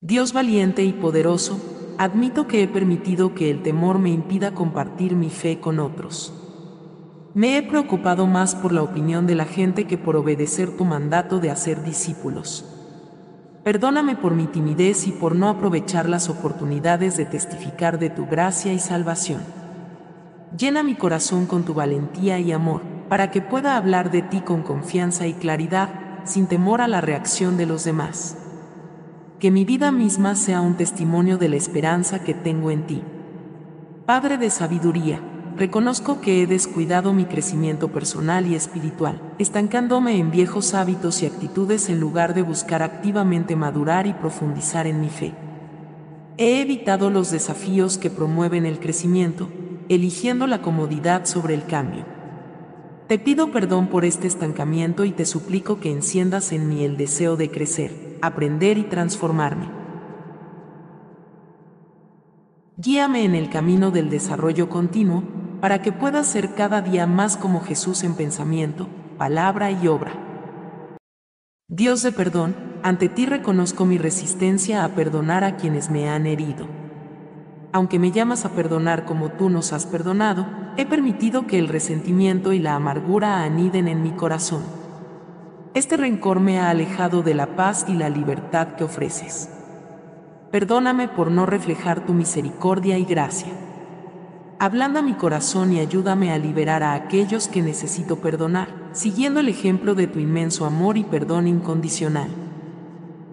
Dios 0.00 0.32
valiente 0.32 0.84
y 0.84 0.92
poderoso, 0.92 1.79
admito 2.00 2.46
que 2.46 2.62
he 2.62 2.66
permitido 2.66 3.34
que 3.34 3.50
el 3.50 3.62
temor 3.62 3.98
me 3.98 4.08
impida 4.08 4.54
compartir 4.54 5.14
mi 5.14 5.28
fe 5.28 5.60
con 5.60 5.78
otros. 5.78 6.32
Me 7.34 7.58
he 7.58 7.62
preocupado 7.62 8.26
más 8.26 8.54
por 8.54 8.72
la 8.72 8.82
opinión 8.82 9.26
de 9.26 9.34
la 9.34 9.44
gente 9.44 9.86
que 9.86 9.98
por 9.98 10.16
obedecer 10.16 10.74
tu 10.78 10.86
mandato 10.86 11.40
de 11.40 11.50
hacer 11.50 11.84
discípulos. 11.84 12.64
Perdóname 13.64 14.16
por 14.16 14.34
mi 14.34 14.46
timidez 14.46 15.06
y 15.08 15.12
por 15.12 15.36
no 15.36 15.50
aprovechar 15.50 16.08
las 16.08 16.30
oportunidades 16.30 17.18
de 17.18 17.26
testificar 17.26 17.98
de 17.98 18.08
tu 18.08 18.24
gracia 18.24 18.72
y 18.72 18.78
salvación. 18.78 19.42
Llena 20.56 20.82
mi 20.82 20.94
corazón 20.94 21.44
con 21.44 21.64
tu 21.64 21.74
valentía 21.74 22.38
y 22.38 22.50
amor, 22.50 22.80
para 23.10 23.30
que 23.30 23.42
pueda 23.42 23.76
hablar 23.76 24.10
de 24.10 24.22
ti 24.22 24.40
con 24.40 24.62
confianza 24.62 25.26
y 25.26 25.34
claridad, 25.34 25.90
sin 26.24 26.46
temor 26.46 26.80
a 26.80 26.88
la 26.88 27.02
reacción 27.02 27.58
de 27.58 27.66
los 27.66 27.84
demás. 27.84 28.39
Que 29.40 29.50
mi 29.50 29.64
vida 29.64 29.90
misma 29.90 30.36
sea 30.36 30.60
un 30.60 30.76
testimonio 30.76 31.38
de 31.38 31.48
la 31.48 31.56
esperanza 31.56 32.22
que 32.22 32.34
tengo 32.34 32.70
en 32.70 32.86
ti. 32.86 33.02
Padre 34.06 34.38
de 34.38 34.50
sabiduría, 34.50 35.20
Reconozco 35.60 36.22
que 36.22 36.42
he 36.42 36.46
descuidado 36.46 37.12
mi 37.12 37.26
crecimiento 37.26 37.88
personal 37.88 38.46
y 38.46 38.54
espiritual, 38.54 39.20
estancándome 39.38 40.16
en 40.16 40.30
viejos 40.30 40.72
hábitos 40.72 41.22
y 41.22 41.26
actitudes 41.26 41.90
en 41.90 42.00
lugar 42.00 42.32
de 42.32 42.40
buscar 42.40 42.82
activamente 42.82 43.56
madurar 43.56 44.06
y 44.06 44.14
profundizar 44.14 44.86
en 44.86 45.02
mi 45.02 45.10
fe. 45.10 45.34
He 46.38 46.62
evitado 46.62 47.10
los 47.10 47.30
desafíos 47.30 47.98
que 47.98 48.08
promueven 48.08 48.64
el 48.64 48.78
crecimiento, 48.78 49.50
eligiendo 49.90 50.46
la 50.46 50.62
comodidad 50.62 51.26
sobre 51.26 51.52
el 51.52 51.66
cambio. 51.66 52.06
Te 53.06 53.18
pido 53.18 53.50
perdón 53.50 53.88
por 53.88 54.06
este 54.06 54.28
estancamiento 54.28 55.04
y 55.04 55.10
te 55.10 55.26
suplico 55.26 55.78
que 55.78 55.90
enciendas 55.90 56.52
en 56.52 56.70
mí 56.70 56.84
el 56.84 56.96
deseo 56.96 57.36
de 57.36 57.50
crecer, 57.50 57.90
aprender 58.22 58.78
y 58.78 58.84
transformarme. 58.84 59.68
Guíame 62.76 63.24
en 63.24 63.34
el 63.34 63.50
camino 63.50 63.90
del 63.90 64.08
desarrollo 64.08 64.68
continuo, 64.68 65.22
para 65.60 65.82
que 65.82 65.92
puedas 65.92 66.26
ser 66.26 66.54
cada 66.54 66.80
día 66.80 67.06
más 67.06 67.36
como 67.36 67.60
Jesús 67.60 68.02
en 68.02 68.14
pensamiento, 68.14 68.88
palabra 69.18 69.70
y 69.70 69.86
obra. 69.86 70.12
Dios 71.68 72.02
de 72.02 72.12
perdón, 72.12 72.56
ante 72.82 73.08
ti 73.10 73.26
reconozco 73.26 73.84
mi 73.84 73.98
resistencia 73.98 74.84
a 74.84 74.88
perdonar 74.88 75.44
a 75.44 75.56
quienes 75.56 75.90
me 75.90 76.08
han 76.08 76.26
herido. 76.26 76.66
Aunque 77.72 77.98
me 77.98 78.10
llamas 78.10 78.44
a 78.44 78.50
perdonar 78.50 79.04
como 79.04 79.28
tú 79.28 79.50
nos 79.50 79.72
has 79.72 79.86
perdonado, 79.86 80.46
he 80.76 80.86
permitido 80.86 81.46
que 81.46 81.58
el 81.58 81.68
resentimiento 81.68 82.52
y 82.52 82.58
la 82.58 82.74
amargura 82.74 83.42
aniden 83.42 83.86
en 83.86 84.02
mi 84.02 84.12
corazón. 84.12 84.79
Este 85.72 85.96
rencor 85.96 86.40
me 86.40 86.58
ha 86.58 86.68
alejado 86.68 87.22
de 87.22 87.32
la 87.32 87.54
paz 87.54 87.84
y 87.86 87.94
la 87.94 88.08
libertad 88.08 88.74
que 88.74 88.82
ofreces. 88.82 89.48
Perdóname 90.50 91.06
por 91.06 91.30
no 91.30 91.46
reflejar 91.46 92.04
tu 92.04 92.12
misericordia 92.12 92.98
y 92.98 93.04
gracia. 93.04 93.52
Ablanda 94.58 95.00
mi 95.00 95.14
corazón 95.14 95.72
y 95.72 95.78
ayúdame 95.78 96.32
a 96.32 96.38
liberar 96.38 96.82
a 96.82 96.94
aquellos 96.94 97.46
que 97.46 97.62
necesito 97.62 98.16
perdonar, 98.16 98.90
siguiendo 98.92 99.38
el 99.38 99.48
ejemplo 99.48 99.94
de 99.94 100.08
tu 100.08 100.18
inmenso 100.18 100.66
amor 100.66 100.98
y 100.98 101.04
perdón 101.04 101.46
incondicional. 101.46 102.30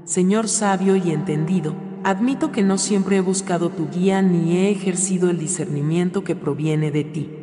Señor 0.04 0.48
sabio 0.48 0.96
y 0.96 1.10
entendido, 1.10 1.74
admito 2.04 2.52
que 2.52 2.62
no 2.62 2.78
siempre 2.78 3.18
he 3.18 3.22
buscado 3.22 3.70
tu 3.70 3.90
guía 3.90 4.22
ni 4.22 4.58
he 4.58 4.70
ejercido 4.70 5.32
el 5.32 5.40
discernimiento 5.40 6.24
que 6.24 6.36
proviene 6.36 6.92
de 6.92 7.04
ti. 7.04 7.37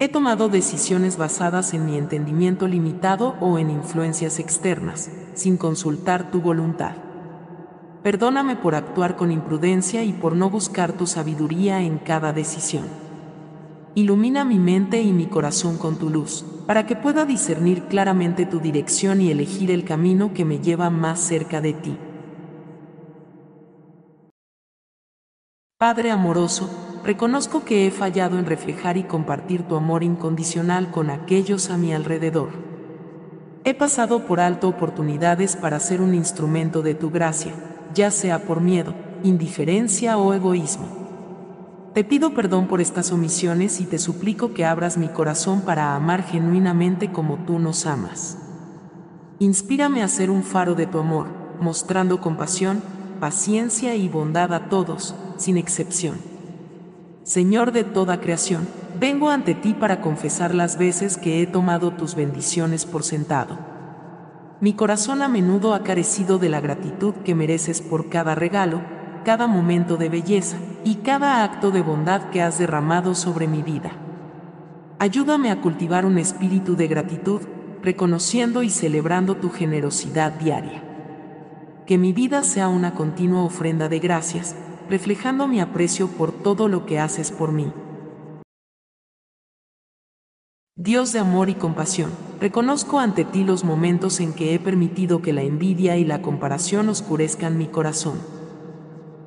He 0.00 0.08
tomado 0.08 0.48
decisiones 0.48 1.16
basadas 1.16 1.72
en 1.72 1.86
mi 1.86 1.96
entendimiento 1.96 2.66
limitado 2.66 3.36
o 3.40 3.58
en 3.58 3.70
influencias 3.70 4.40
externas, 4.40 5.08
sin 5.34 5.56
consultar 5.56 6.32
tu 6.32 6.40
voluntad. 6.40 6.96
Perdóname 8.02 8.56
por 8.56 8.74
actuar 8.74 9.16
con 9.16 9.30
imprudencia 9.30 10.02
y 10.02 10.12
por 10.12 10.34
no 10.34 10.50
buscar 10.50 10.92
tu 10.92 11.06
sabiduría 11.06 11.80
en 11.80 11.98
cada 11.98 12.32
decisión. 12.32 12.86
Ilumina 13.94 14.44
mi 14.44 14.58
mente 14.58 15.00
y 15.00 15.12
mi 15.12 15.26
corazón 15.26 15.78
con 15.78 15.96
tu 15.96 16.10
luz, 16.10 16.44
para 16.66 16.86
que 16.86 16.96
pueda 16.96 17.24
discernir 17.24 17.84
claramente 17.84 18.46
tu 18.46 18.58
dirección 18.58 19.20
y 19.20 19.30
elegir 19.30 19.70
el 19.70 19.84
camino 19.84 20.34
que 20.34 20.44
me 20.44 20.58
lleva 20.58 20.90
más 20.90 21.20
cerca 21.20 21.60
de 21.60 21.72
ti. 21.72 21.96
Padre 25.78 26.10
amoroso, 26.10 26.68
reconozco 27.04 27.64
que 27.64 27.86
he 27.86 27.90
fallado 27.90 28.38
en 28.38 28.46
reflejar 28.46 28.96
y 28.96 29.04
compartir 29.04 29.62
tu 29.62 29.76
amor 29.76 30.02
incondicional 30.02 30.90
con 30.90 31.10
aquellos 31.10 31.70
a 31.70 31.76
mi 31.76 31.92
alrededor. 31.92 32.48
He 33.64 33.74
pasado 33.74 34.26
por 34.26 34.40
alto 34.40 34.68
oportunidades 34.68 35.56
para 35.56 35.80
ser 35.80 36.00
un 36.00 36.14
instrumento 36.14 36.82
de 36.82 36.94
tu 36.94 37.10
gracia, 37.10 37.52
ya 37.94 38.10
sea 38.10 38.44
por 38.44 38.60
miedo, 38.60 38.94
indiferencia 39.22 40.18
o 40.18 40.34
egoísmo. 40.34 41.04
Te 41.94 42.04
pido 42.04 42.34
perdón 42.34 42.66
por 42.66 42.80
estas 42.80 43.12
omisiones 43.12 43.80
y 43.80 43.84
te 43.84 43.98
suplico 43.98 44.52
que 44.52 44.64
abras 44.64 44.96
mi 44.96 45.08
corazón 45.08 45.60
para 45.60 45.94
amar 45.94 46.24
genuinamente 46.24 47.12
como 47.12 47.36
tú 47.44 47.58
nos 47.58 47.86
amas. 47.86 48.38
Inspírame 49.38 50.02
a 50.02 50.08
ser 50.08 50.30
un 50.30 50.42
faro 50.42 50.74
de 50.74 50.86
tu 50.86 50.98
amor, 50.98 51.28
mostrando 51.60 52.20
compasión, 52.20 52.82
paciencia 53.20 53.94
y 53.94 54.08
bondad 54.08 54.52
a 54.52 54.68
todos, 54.68 55.14
sin 55.36 55.56
excepción. 55.56 56.33
Señor 57.24 57.72
de 57.72 57.82
toda 57.82 58.20
creación, 58.20 58.68
vengo 59.00 59.30
ante 59.30 59.54
ti 59.54 59.74
para 59.74 60.00
confesar 60.00 60.54
las 60.54 60.78
veces 60.78 61.16
que 61.16 61.42
he 61.42 61.46
tomado 61.46 61.90
tus 61.90 62.14
bendiciones 62.14 62.86
por 62.86 63.02
sentado 63.02 63.74
mi 64.64 64.72
corazón 64.72 65.20
a 65.20 65.28
menudo 65.28 65.74
ha 65.74 65.82
carecido 65.82 66.38
de 66.38 66.48
la 66.48 66.58
gratitud 66.58 67.12
que 67.24 67.34
mereces 67.34 67.82
por 67.82 68.08
cada 68.08 68.34
regalo, 68.34 68.80
cada 69.22 69.46
momento 69.46 69.98
de 69.98 70.08
belleza 70.08 70.56
y 70.84 70.94
cada 70.96 71.44
acto 71.44 71.70
de 71.70 71.82
bondad 71.82 72.30
que 72.30 72.40
has 72.40 72.58
derramado 72.58 73.14
sobre 73.14 73.46
mi 73.46 73.62
vida. 73.62 73.92
Ayúdame 74.98 75.50
a 75.50 75.60
cultivar 75.60 76.06
un 76.06 76.16
espíritu 76.16 76.76
de 76.76 76.88
gratitud, 76.88 77.42
reconociendo 77.82 78.62
y 78.62 78.70
celebrando 78.70 79.36
tu 79.36 79.50
generosidad 79.50 80.32
diaria. 80.32 80.82
Que 81.84 81.98
mi 81.98 82.14
vida 82.14 82.42
sea 82.42 82.68
una 82.68 82.94
continua 82.94 83.42
ofrenda 83.42 83.90
de 83.90 83.98
gracias, 83.98 84.56
reflejando 84.88 85.46
mi 85.48 85.60
aprecio 85.60 86.08
por 86.08 86.32
todo 86.32 86.68
lo 86.68 86.86
que 86.86 86.98
haces 86.98 87.30
por 87.30 87.52
mí. 87.52 87.72
Dios 90.76 91.12
de 91.12 91.20
amor 91.20 91.50
y 91.50 91.54
compasión, 91.54 92.10
reconozco 92.40 92.98
ante 92.98 93.24
ti 93.24 93.44
los 93.44 93.62
momentos 93.62 94.18
en 94.18 94.32
que 94.32 94.54
he 94.54 94.58
permitido 94.58 95.22
que 95.22 95.32
la 95.32 95.42
envidia 95.42 95.96
y 95.96 96.04
la 96.04 96.20
comparación 96.20 96.88
oscurezcan 96.88 97.56
mi 97.56 97.68
corazón. 97.68 98.18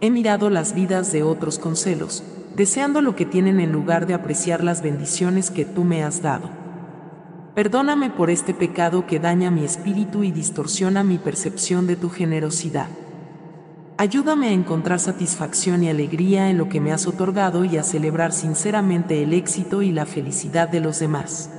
He 0.01 0.11
mirado 0.11 0.49
las 0.49 0.75
vidas 0.75 1.11
de 1.13 1.23
otros 1.23 1.57
con 1.57 1.77
celos, 1.77 2.23
deseando 2.55 3.01
lo 3.01 3.15
que 3.15 3.25
tienen 3.25 3.59
en 3.59 3.71
lugar 3.71 4.07
de 4.07 4.13
apreciar 4.13 4.63
las 4.63 4.81
bendiciones 4.81 5.49
que 5.49 5.63
tú 5.63 5.85
me 5.85 6.03
has 6.03 6.21
dado. 6.21 6.49
Perdóname 7.55 8.09
por 8.09 8.29
este 8.29 8.53
pecado 8.53 9.07
que 9.07 9.19
daña 9.19 9.49
mi 9.49 9.63
espíritu 9.63 10.23
y 10.23 10.31
distorsiona 10.31 11.03
mi 11.03 11.17
percepción 11.17 11.87
de 11.87 11.95
tu 11.95 12.09
generosidad. 12.09 12.89
Ayúdame 13.99 14.49
a 14.49 14.51
encontrar 14.51 14.99
satisfacción 14.99 15.83
y 15.83 15.89
alegría 15.89 16.51
en 16.51 16.59
lo 16.59 16.69
que 16.69 16.79
me 16.79 16.93
has 16.93 17.07
otorgado 17.07 17.65
y 17.65 17.77
a 17.77 17.83
celebrar 17.83 18.31
sinceramente 18.31 19.23
el 19.23 19.33
éxito 19.33 19.81
y 19.81 19.91
la 19.91 20.05
felicidad 20.05 20.69
de 20.69 20.81
los 20.81 20.99
demás. 20.99 21.49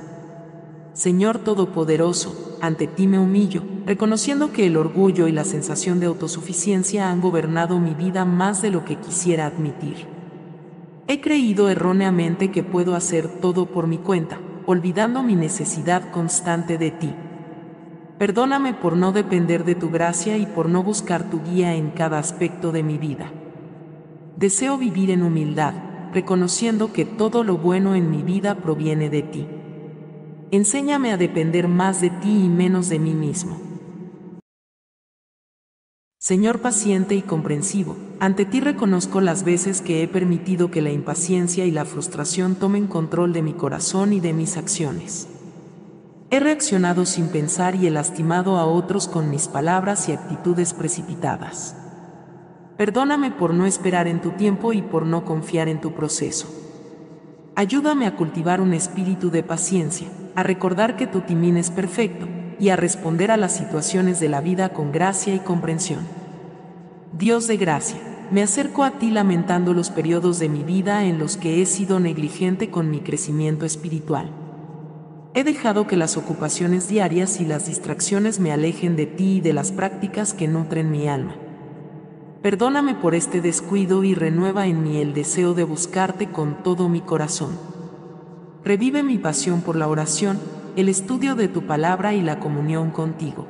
Señor 0.93 1.39
Todopoderoso, 1.39 2.57
ante 2.61 2.87
ti 2.87 3.07
me 3.07 3.19
humillo, 3.19 3.63
reconociendo 3.85 4.53
que 4.53 4.67
el 4.67 4.77
orgullo 4.77 5.27
y 5.27 5.33
la 5.33 5.43
sensación 5.43 5.99
de 5.99 6.05
autosuficiencia 6.05 7.09
han 7.09 7.19
gobernado 7.19 7.77
mi 7.77 7.93
vida 7.93 8.23
más 8.23 8.61
de 8.61 8.71
lo 8.71 8.85
que 8.85 8.95
quisiera 8.95 9.45
admitir. 9.45 10.07
He 11.07 11.19
creído 11.19 11.69
erróneamente 11.69 12.51
que 12.51 12.63
puedo 12.63 12.95
hacer 12.95 13.27
todo 13.27 13.65
por 13.65 13.87
mi 13.87 13.97
cuenta, 13.97 14.39
olvidando 14.65 15.23
mi 15.23 15.35
necesidad 15.35 16.09
constante 16.11 16.77
de 16.77 16.91
ti. 16.91 17.13
Perdóname 18.19 18.73
por 18.73 18.97
no 18.97 19.13
depender 19.13 19.63
de 19.63 19.75
tu 19.75 19.89
gracia 19.89 20.37
y 20.37 20.45
por 20.45 20.67
no 20.67 20.83
buscar 20.83 21.29
tu 21.29 21.41
guía 21.41 21.75
en 21.75 21.89
cada 21.89 22.19
aspecto 22.19 22.73
de 22.73 22.83
mi 22.83 22.97
vida. 22.97 23.31
Deseo 24.35 24.77
vivir 24.77 25.09
en 25.09 25.23
humildad, 25.23 25.73
reconociendo 26.13 26.91
que 26.91 27.05
todo 27.05 27.45
lo 27.45 27.57
bueno 27.57 27.95
en 27.95 28.11
mi 28.11 28.21
vida 28.21 28.55
proviene 28.55 29.09
de 29.09 29.21
ti. 29.21 29.47
Enséñame 30.51 31.13
a 31.13 31.17
depender 31.17 31.69
más 31.69 32.01
de 32.01 32.09
ti 32.09 32.43
y 32.43 32.49
menos 32.49 32.89
de 32.89 32.99
mí 32.99 33.13
mismo. 33.13 33.57
Señor 36.17 36.59
paciente 36.59 37.15
y 37.15 37.21
comprensivo, 37.21 37.95
ante 38.19 38.43
ti 38.43 38.59
reconozco 38.59 39.21
las 39.21 39.45
veces 39.45 39.79
que 39.79 40.03
he 40.03 40.09
permitido 40.09 40.69
que 40.69 40.81
la 40.81 40.91
impaciencia 40.91 41.65
y 41.65 41.71
la 41.71 41.85
frustración 41.85 42.55
tomen 42.55 42.87
control 42.87 43.31
de 43.31 43.43
mi 43.43 43.53
corazón 43.53 44.11
y 44.11 44.19
de 44.19 44.33
mis 44.33 44.57
acciones. 44.57 45.28
He 46.31 46.39
reaccionado 46.39 47.05
sin 47.05 47.29
pensar 47.29 47.73
y 47.73 47.87
he 47.87 47.91
lastimado 47.91 48.57
a 48.57 48.65
otros 48.65 49.07
con 49.07 49.31
mis 49.31 49.47
palabras 49.47 50.07
y 50.09 50.11
actitudes 50.11 50.75
precipitadas. 50.75 51.75
Perdóname 52.77 53.31
por 53.31 53.53
no 53.53 53.65
esperar 53.65 54.07
en 54.07 54.21
tu 54.21 54.31
tiempo 54.31 54.71
y 54.71 54.83
por 54.83 55.07
no 55.07 55.25
confiar 55.25 55.67
en 55.67 55.81
tu 55.81 55.93
proceso. 55.93 56.47
Ayúdame 57.55 58.05
a 58.05 58.15
cultivar 58.15 58.61
un 58.61 58.75
espíritu 58.75 59.31
de 59.31 59.41
paciencia, 59.41 60.07
a 60.35 60.43
recordar 60.43 60.97
que 60.97 61.07
tu 61.07 61.21
timín 61.21 61.57
es 61.57 61.71
perfecto 61.71 62.27
y 62.59 62.69
a 62.69 62.75
responder 62.75 63.31
a 63.31 63.37
las 63.37 63.53
situaciones 63.53 64.19
de 64.19 64.29
la 64.29 64.39
vida 64.39 64.69
con 64.69 64.91
gracia 64.91 65.33
y 65.33 65.39
comprensión. 65.39 66.05
Dios 67.11 67.47
de 67.47 67.57
gracia, 67.57 67.99
me 68.29 68.43
acerco 68.43 68.83
a 68.83 68.91
ti 68.91 69.09
lamentando 69.09 69.73
los 69.73 69.89
periodos 69.89 70.37
de 70.37 70.47
mi 70.47 70.63
vida 70.63 71.05
en 71.05 71.17
los 71.17 71.37
que 71.37 71.61
he 71.61 71.65
sido 71.65 71.99
negligente 71.99 72.69
con 72.69 72.91
mi 72.91 72.99
crecimiento 72.99 73.65
espiritual. 73.65 74.29
He 75.35 75.43
dejado 75.43 75.85
que 75.85 75.95
las 75.95 76.17
ocupaciones 76.17 76.87
diarias 76.87 77.39
y 77.39 77.45
las 77.45 77.67
distracciones 77.67 78.39
me 78.39 78.51
alejen 78.51 78.95
de 78.95 79.05
ti 79.05 79.37
y 79.37 79.41
de 79.41 79.53
las 79.53 79.71
prácticas 79.71 80.33
que 80.33 80.47
nutren 80.47 80.89
mi 80.89 81.07
alma. 81.07 81.35
Perdóname 82.41 82.95
por 82.95 83.13
este 83.13 83.39
descuido 83.39 84.03
y 84.03 84.15
renueva 84.15 84.65
en 84.65 84.81
mí 84.81 84.97
el 84.97 85.13
deseo 85.13 85.53
de 85.53 85.65
buscarte 85.65 86.31
con 86.31 86.63
todo 86.63 86.89
mi 86.89 87.01
corazón. 87.01 87.59
Revive 88.63 89.03
mi 89.03 89.17
pasión 89.17 89.61
por 89.61 89.75
la 89.75 89.87
oración, 89.87 90.39
el 90.75 90.89
estudio 90.89 91.35
de 91.35 91.47
tu 91.47 91.67
palabra 91.67 92.13
y 92.13 92.21
la 92.21 92.39
comunión 92.39 92.89
contigo. 92.89 93.45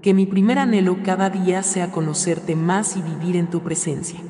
Que 0.00 0.14
mi 0.14 0.24
primer 0.24 0.58
anhelo 0.58 1.02
cada 1.04 1.28
día 1.28 1.62
sea 1.62 1.90
conocerte 1.90 2.56
más 2.56 2.96
y 2.96 3.02
vivir 3.02 3.36
en 3.36 3.50
tu 3.50 3.60
presencia. 3.60 4.20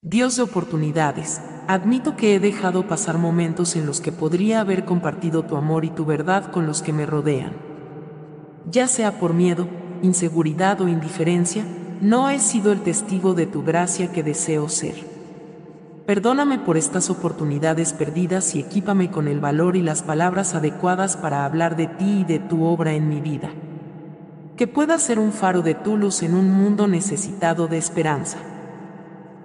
Dios 0.00 0.36
de 0.36 0.42
oportunidades, 0.42 1.40
admito 1.66 2.16
que 2.16 2.34
he 2.34 2.40
dejado 2.40 2.86
pasar 2.86 3.18
momentos 3.18 3.76
en 3.76 3.86
los 3.86 4.00
que 4.00 4.12
podría 4.12 4.60
haber 4.60 4.84
compartido 4.84 5.42
tu 5.42 5.56
amor 5.56 5.84
y 5.84 5.90
tu 5.90 6.04
verdad 6.04 6.50
con 6.50 6.66
los 6.66 6.82
que 6.82 6.92
me 6.92 7.06
rodean. 7.06 7.52
Ya 8.70 8.88
sea 8.88 9.18
por 9.18 9.34
miedo, 9.34 9.68
inseguridad 10.02 10.80
o 10.80 10.88
indiferencia, 10.88 11.64
no 12.00 12.28
he 12.28 12.38
sido 12.38 12.72
el 12.72 12.82
testigo 12.82 13.34
de 13.34 13.46
tu 13.46 13.62
gracia 13.62 14.12
que 14.12 14.22
deseo 14.22 14.68
ser. 14.68 14.94
Perdóname 16.06 16.58
por 16.58 16.76
estas 16.76 17.10
oportunidades 17.10 17.92
perdidas 17.92 18.54
y 18.54 18.60
equípame 18.60 19.10
con 19.10 19.26
el 19.26 19.40
valor 19.40 19.74
y 19.76 19.82
las 19.82 20.02
palabras 20.02 20.54
adecuadas 20.54 21.16
para 21.16 21.44
hablar 21.44 21.74
de 21.74 21.88
ti 21.88 22.20
y 22.20 22.24
de 22.24 22.38
tu 22.38 22.64
obra 22.64 22.92
en 22.92 23.08
mi 23.08 23.20
vida. 23.20 23.50
Que 24.56 24.68
pueda 24.68 24.98
ser 24.98 25.18
un 25.18 25.32
faro 25.32 25.62
de 25.62 25.74
tu 25.74 25.96
luz 25.96 26.22
en 26.22 26.34
un 26.34 26.50
mundo 26.50 26.86
necesitado 26.86 27.66
de 27.66 27.78
esperanza. 27.78 28.38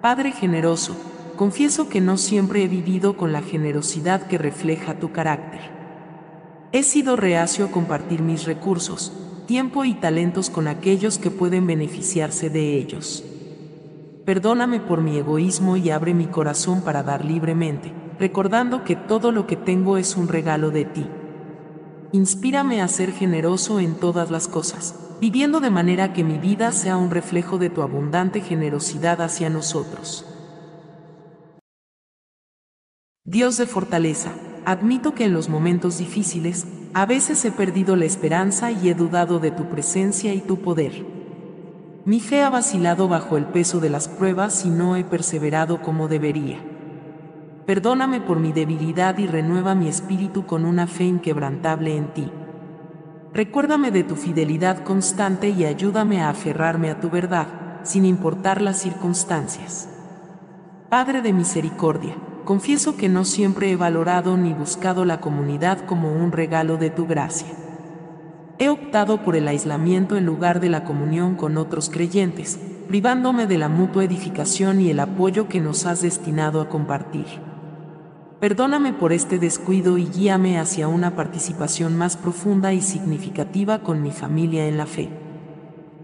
Padre 0.01 0.31
generoso, 0.31 0.95
confieso 1.41 1.89
que 1.89 2.01
no 2.01 2.17
siempre 2.17 2.63
he 2.63 2.67
vivido 2.67 3.17
con 3.17 3.33
la 3.33 3.41
generosidad 3.41 4.27
que 4.27 4.37
refleja 4.37 4.99
tu 4.99 5.11
carácter. 5.11 5.61
He 6.71 6.83
sido 6.83 7.15
reacio 7.15 7.65
a 7.65 7.71
compartir 7.71 8.21
mis 8.21 8.45
recursos, 8.45 9.11
tiempo 9.47 9.83
y 9.83 9.95
talentos 9.95 10.51
con 10.51 10.67
aquellos 10.67 11.17
que 11.17 11.31
pueden 11.31 11.65
beneficiarse 11.65 12.51
de 12.51 12.75
ellos. 12.75 13.23
Perdóname 14.23 14.81
por 14.81 15.01
mi 15.01 15.17
egoísmo 15.17 15.77
y 15.77 15.89
abre 15.89 16.13
mi 16.13 16.27
corazón 16.27 16.81
para 16.81 17.01
dar 17.01 17.25
libremente, 17.25 17.91
recordando 18.19 18.83
que 18.83 18.95
todo 18.95 19.31
lo 19.31 19.47
que 19.47 19.55
tengo 19.55 19.97
es 19.97 20.17
un 20.17 20.27
regalo 20.27 20.69
de 20.69 20.85
ti. 20.85 21.07
Inspírame 22.11 22.83
a 22.83 22.87
ser 22.87 23.13
generoso 23.13 23.79
en 23.79 23.95
todas 23.95 24.29
las 24.29 24.47
cosas, 24.47 24.93
viviendo 25.19 25.59
de 25.59 25.71
manera 25.71 26.13
que 26.13 26.23
mi 26.23 26.37
vida 26.37 26.71
sea 26.71 26.97
un 26.97 27.09
reflejo 27.09 27.57
de 27.57 27.71
tu 27.71 27.81
abundante 27.81 28.41
generosidad 28.41 29.21
hacia 29.21 29.49
nosotros. 29.49 30.27
Dios 33.23 33.57
de 33.57 33.67
fortaleza, 33.67 34.31
admito 34.65 35.13
que 35.13 35.25
en 35.25 35.33
los 35.33 35.47
momentos 35.47 35.99
difíciles, 35.99 36.65
a 36.95 37.05
veces 37.05 37.45
he 37.45 37.51
perdido 37.51 37.95
la 37.95 38.05
esperanza 38.05 38.71
y 38.71 38.89
he 38.89 38.95
dudado 38.95 39.37
de 39.37 39.51
tu 39.51 39.65
presencia 39.65 40.33
y 40.33 40.41
tu 40.41 40.57
poder. 40.57 41.05
Mi 42.03 42.19
fe 42.19 42.41
ha 42.41 42.49
vacilado 42.49 43.07
bajo 43.07 43.37
el 43.37 43.45
peso 43.45 43.79
de 43.79 43.91
las 43.91 44.07
pruebas 44.07 44.65
y 44.65 44.71
no 44.71 44.95
he 44.95 45.03
perseverado 45.03 45.83
como 45.83 46.07
debería. 46.07 46.57
Perdóname 47.67 48.21
por 48.21 48.39
mi 48.39 48.53
debilidad 48.53 49.15
y 49.19 49.27
renueva 49.27 49.75
mi 49.75 49.87
espíritu 49.87 50.47
con 50.47 50.65
una 50.65 50.87
fe 50.87 51.03
inquebrantable 51.03 51.95
en 51.95 52.11
ti. 52.15 52.31
Recuérdame 53.35 53.91
de 53.91 54.03
tu 54.03 54.15
fidelidad 54.15 54.83
constante 54.83 55.49
y 55.49 55.65
ayúdame 55.65 56.23
a 56.23 56.29
aferrarme 56.29 56.89
a 56.89 56.99
tu 56.99 57.11
verdad, 57.11 57.45
sin 57.83 58.03
importar 58.03 58.63
las 58.63 58.77
circunstancias. 58.77 59.89
Padre 60.89 61.21
de 61.21 61.33
misericordia, 61.33 62.15
confieso 62.45 62.97
que 62.97 63.09
no 63.09 63.25
siempre 63.25 63.71
he 63.71 63.75
valorado 63.75 64.37
ni 64.37 64.53
buscado 64.53 65.05
la 65.05 65.21
comunidad 65.21 65.85
como 65.85 66.13
un 66.13 66.31
regalo 66.31 66.77
de 66.77 66.89
tu 66.89 67.07
gracia. 67.07 67.47
He 68.59 68.69
optado 68.69 69.23
por 69.23 69.35
el 69.35 69.47
aislamiento 69.47 70.17
en 70.17 70.25
lugar 70.25 70.59
de 70.59 70.69
la 70.69 70.83
comunión 70.83 71.35
con 71.35 71.57
otros 71.57 71.89
creyentes, 71.89 72.59
privándome 72.87 73.47
de 73.47 73.57
la 73.57 73.69
mutua 73.69 74.03
edificación 74.03 74.81
y 74.81 74.89
el 74.89 74.99
apoyo 74.99 75.47
que 75.47 75.61
nos 75.61 75.85
has 75.85 76.01
destinado 76.01 76.61
a 76.61 76.69
compartir. 76.69 77.25
Perdóname 78.39 78.91
por 78.91 79.13
este 79.13 79.39
descuido 79.39 79.97
y 79.97 80.05
guíame 80.05 80.59
hacia 80.59 80.87
una 80.87 81.15
participación 81.15 81.95
más 81.95 82.17
profunda 82.17 82.73
y 82.73 82.81
significativa 82.81 83.79
con 83.79 84.01
mi 84.01 84.11
familia 84.11 84.67
en 84.67 84.77
la 84.77 84.87
fe. 84.87 85.09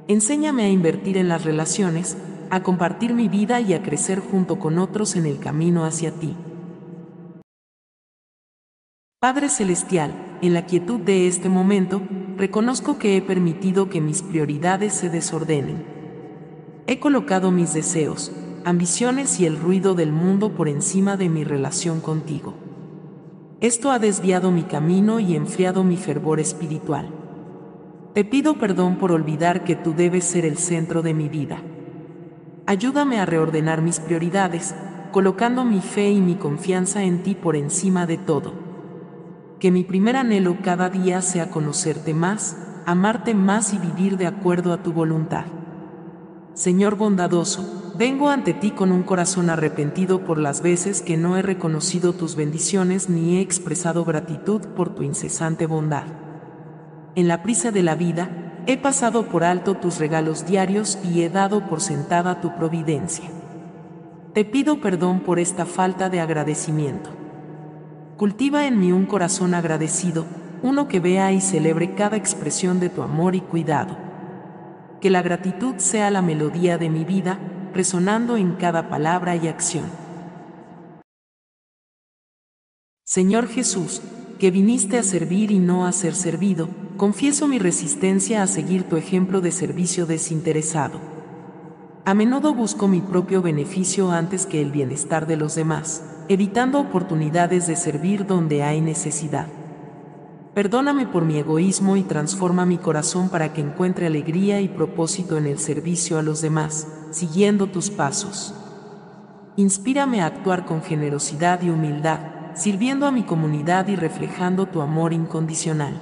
Enséñame 0.08 0.63
a 0.63 0.69
invertir 0.69 1.17
en 1.17 1.28
las 1.28 1.43
relaciones, 1.43 2.15
a 2.49 2.63
compartir 2.63 3.13
mi 3.13 3.27
vida 3.27 3.62
y 3.62 3.73
a 3.73 3.83
crecer 3.83 4.19
junto 4.19 4.60
con 4.60 4.79
otros 4.79 5.15
en 5.15 5.25
el 5.25 5.39
camino 5.39 5.86
hacia 5.86 6.12
ti. 6.12 6.36
Padre 9.19 9.49
Celestial, 9.49 10.13
en 10.41 10.53
la 10.53 10.65
quietud 10.65 10.99
de 10.99 11.27
este 11.27 11.49
momento, 11.49 12.01
reconozco 12.38 12.99
que 12.99 13.17
he 13.17 13.21
permitido 13.21 13.89
que 13.89 13.99
mis 13.99 14.21
prioridades 14.21 14.93
se 14.93 15.10
desordenen. 15.10 15.83
He 16.86 16.99
colocado 16.99 17.51
mis 17.51 17.73
deseos, 17.73 18.31
ambiciones 18.63 19.39
y 19.39 19.45
el 19.45 19.57
ruido 19.57 19.95
del 19.95 20.12
mundo 20.12 20.53
por 20.55 20.69
encima 20.69 21.17
de 21.17 21.29
mi 21.29 21.43
relación 21.43 21.99
contigo. 21.99 22.53
Esto 23.60 23.89
ha 23.89 23.97
desviado 23.97 24.51
mi 24.51 24.63
camino 24.63 25.19
y 25.19 25.36
enfriado 25.36 25.83
mi 25.83 25.97
fervor 25.97 26.39
espiritual. 26.39 27.10
Te 28.13 28.23
pido 28.23 28.60
perdón 28.60 28.97
por 28.97 29.12
olvidar 29.12 29.63
que 29.63 29.75
tú 29.75 29.93
debes 29.95 30.25
ser 30.25 30.45
el 30.45 30.57
centro 30.57 31.01
de 31.01 31.15
mi 31.15 31.27
vida. 31.27 31.62
Ayúdame 32.67 33.19
a 33.19 33.25
reordenar 33.25 33.82
mis 33.82 33.99
prioridades, 33.99 34.75
colocando 35.12 35.65
mi 35.65 35.82
fe 35.82 36.12
y 36.12 36.21
mi 36.21 36.36
confianza 36.36 37.01
en 37.01 37.23
ti 37.23 37.34
por 37.34 37.56
encima 37.56 38.06
de 38.06 38.17
todo 38.17 38.67
que 39.60 39.71
mi 39.71 39.84
primer 39.84 40.15
anhelo 40.15 40.58
cada 40.62 40.89
día 40.89 41.21
sea 41.21 41.49
conocerte 41.49 42.13
más, 42.13 42.58
amarte 42.86 43.34
más 43.34 43.73
y 43.73 43.80
vivir 43.80 44.17
de 44.17 44.27
acuerdo 44.27 44.71
a 44.71 44.84
tu 44.84 44.93
voluntad. 44.93 45.45
Señor 46.53 46.95
bondadoso, 46.95 47.93
vengo 47.97 48.30
ante 48.30 48.53
ti 48.53 48.71
con 48.71 48.91
un 48.91 49.03
corazón 49.03 49.49
arrepentido 49.49 50.23
por 50.23 50.38
las 50.38 50.62
veces 50.62 51.01
que 51.01 51.17
no 51.17 51.38
he 51.38 51.41
reconocido 51.41 52.13
tus 52.13 52.36
bendiciones 52.36 53.10
ni 53.10 53.38
he 53.38 53.41
expresado 53.41 54.06
gratitud 54.06 54.62
por 54.75 54.93
tu 54.93 55.03
incesante 55.03 55.65
bondad. 55.65 56.06
En 57.15 57.27
la 57.27 57.41
prisa 57.41 57.71
de 57.71 57.84
la 57.84 57.95
vida, 57.95 58.46
he 58.67 58.77
pasado 58.77 59.27
por 59.27 59.45
alto 59.45 59.75
tus 59.75 59.97
regalos 59.97 60.45
diarios 60.45 60.99
y 61.01 61.23
he 61.23 61.30
dado 61.30 61.67
por 61.67 61.80
sentada 61.80 62.41
tu 62.41 62.53
providencia. 62.56 63.30
Te 64.34 64.43
pido 64.43 64.82
perdón 64.82 65.21
por 65.21 65.39
esta 65.39 65.65
falta 65.65 66.10
de 66.10 66.19
agradecimiento. 66.19 67.10
Cultiva 68.17 68.67
en 68.67 68.77
mí 68.77 68.91
un 68.91 69.06
corazón 69.06 69.53
agradecido, 69.53 70.25
uno 70.62 70.89
que 70.89 70.99
vea 70.99 71.32
y 71.32 71.39
celebre 71.39 71.95
cada 71.95 72.17
expresión 72.17 72.82
de 72.82 72.89
tu 72.89 73.01
amor 73.01 73.36
y 73.36 73.41
cuidado. 73.41 73.97
Que 74.99 75.10
la 75.10 75.21
gratitud 75.21 75.75
sea 75.77 76.12
la 76.12 76.21
melodía 76.21 76.77
de 76.77 76.89
mi 76.89 77.06
vida, 77.06 77.39
resonando 77.73 78.36
en 78.36 78.56
cada 78.56 78.89
palabra 78.89 79.36
y 79.38 79.47
acción. 79.47 79.86
Señor 83.06 83.47
Jesús, 83.47 84.01
que 84.38 84.52
viniste 84.52 84.97
a 84.97 85.04
servir 85.04 85.52
y 85.52 85.60
no 85.60 85.86
a 85.86 85.91
ser 85.91 86.15
servido, 86.15 86.69
confieso 86.97 87.47
mi 87.47 87.60
resistencia 87.60 88.43
a 88.43 88.47
seguir 88.47 88.84
tu 88.84 88.97
ejemplo 88.97 89.41
de 89.41 89.52
servicio 89.52 90.06
desinteresado. 90.06 91.00
A 92.06 92.13
menudo 92.13 92.54
busco 92.54 92.88
mi 92.88 93.02
propio 93.02 93.41
beneficio 93.41 94.12
antes 94.12 94.45
que 94.45 94.62
el 94.62 94.71
bienestar 94.71 95.28
de 95.28 95.38
los 95.38 95.56
demás 95.56 96.04
evitando 96.30 96.80
oportunidades 96.80 97.67
de 97.67 97.76
servir 97.76 98.26
donde 98.26 98.63
hay 98.63 98.82
necesidad. 98.82 99.47
Perdóname 100.54 101.06
por 101.06 101.23
mi 101.23 101.38
egoísmo 101.38 101.97
y 101.97 102.04
transforma 102.04 102.65
mi 102.65 102.78
corazón 102.78 103.30
para 103.30 103.54
que 103.54 103.62
encuentre 103.62 104.08
alegría 104.08 104.60
y 104.60 104.67
propósito 104.67 105.38
en 105.38 105.45
el 105.45 105.60
servicio 105.60 106.17
a 106.17 106.23
los 106.23 106.41
demás, 106.41 106.88
siguiendo 107.12 107.67
tus 107.67 107.89
pasos. 107.89 108.56
Inspírame 109.56 110.21
a 110.21 110.26
actuar 110.26 110.65
con 110.65 110.82
generosidad 110.82 111.62
y 111.62 111.69
humildad, 111.69 112.19
sirviendo 112.58 113.06
a 113.06 113.12
mi 113.12 113.24
comunidad 113.24 113.88
y 113.88 113.96
reflejando 113.96 114.65
tu 114.65 114.82
amor 114.82 115.13
incondicional. 115.13 116.00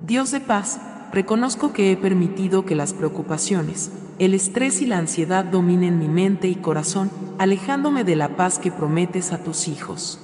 Dios 0.00 0.30
de 0.30 0.40
paz, 0.40 0.80
reconozco 1.12 1.72
que 1.72 1.92
he 1.92 1.96
permitido 1.96 2.64
que 2.64 2.74
las 2.74 2.92
preocupaciones, 2.92 3.92
el 4.18 4.34
estrés 4.34 4.82
y 4.82 4.86
la 4.86 4.98
ansiedad 4.98 5.44
dominen 5.44 5.98
mi 5.98 6.08
mente 6.08 6.48
y 6.48 6.56
corazón, 6.56 7.10
alejándome 7.38 8.04
de 8.04 8.16
la 8.16 8.36
paz 8.36 8.58
que 8.58 8.70
prometes 8.70 9.32
a 9.32 9.38
tus 9.42 9.68
hijos. 9.68 10.20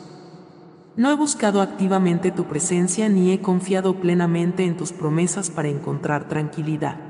No 0.97 1.11
he 1.11 1.15
buscado 1.15 1.63
activamente 1.63 2.31
tu 2.31 2.45
presencia 2.45 3.09
ni 3.09 3.33
he 3.33 3.41
confiado 3.41 4.01
plenamente 4.01 4.65
en 4.65 4.77
tus 4.77 4.93
promesas 4.93 5.51
para 5.51 5.69
encontrar 5.69 6.29
tranquilidad. 6.29 7.10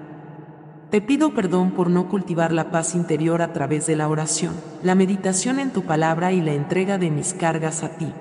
Te 0.91 1.01
pido 1.01 1.35
perdón 1.35 1.71
por 1.71 1.89
no 1.89 2.09
cultivar 2.09 2.51
la 2.51 2.73
paz 2.73 2.97
interior 2.97 3.43
a 3.43 3.53
través 3.53 3.87
de 3.87 3.95
la 3.95 4.09
oración, 4.09 4.55
la 4.83 4.97
meditación 4.97 5.61
en 5.61 5.71
tu 5.71 5.83
palabra 5.83 6.33
y 6.33 6.41
la 6.41 6.53
entrega 6.53 6.99
de 6.99 7.11
mis 7.11 7.33
cargas 7.33 7.85
a 7.85 7.91
ti. 7.91 8.13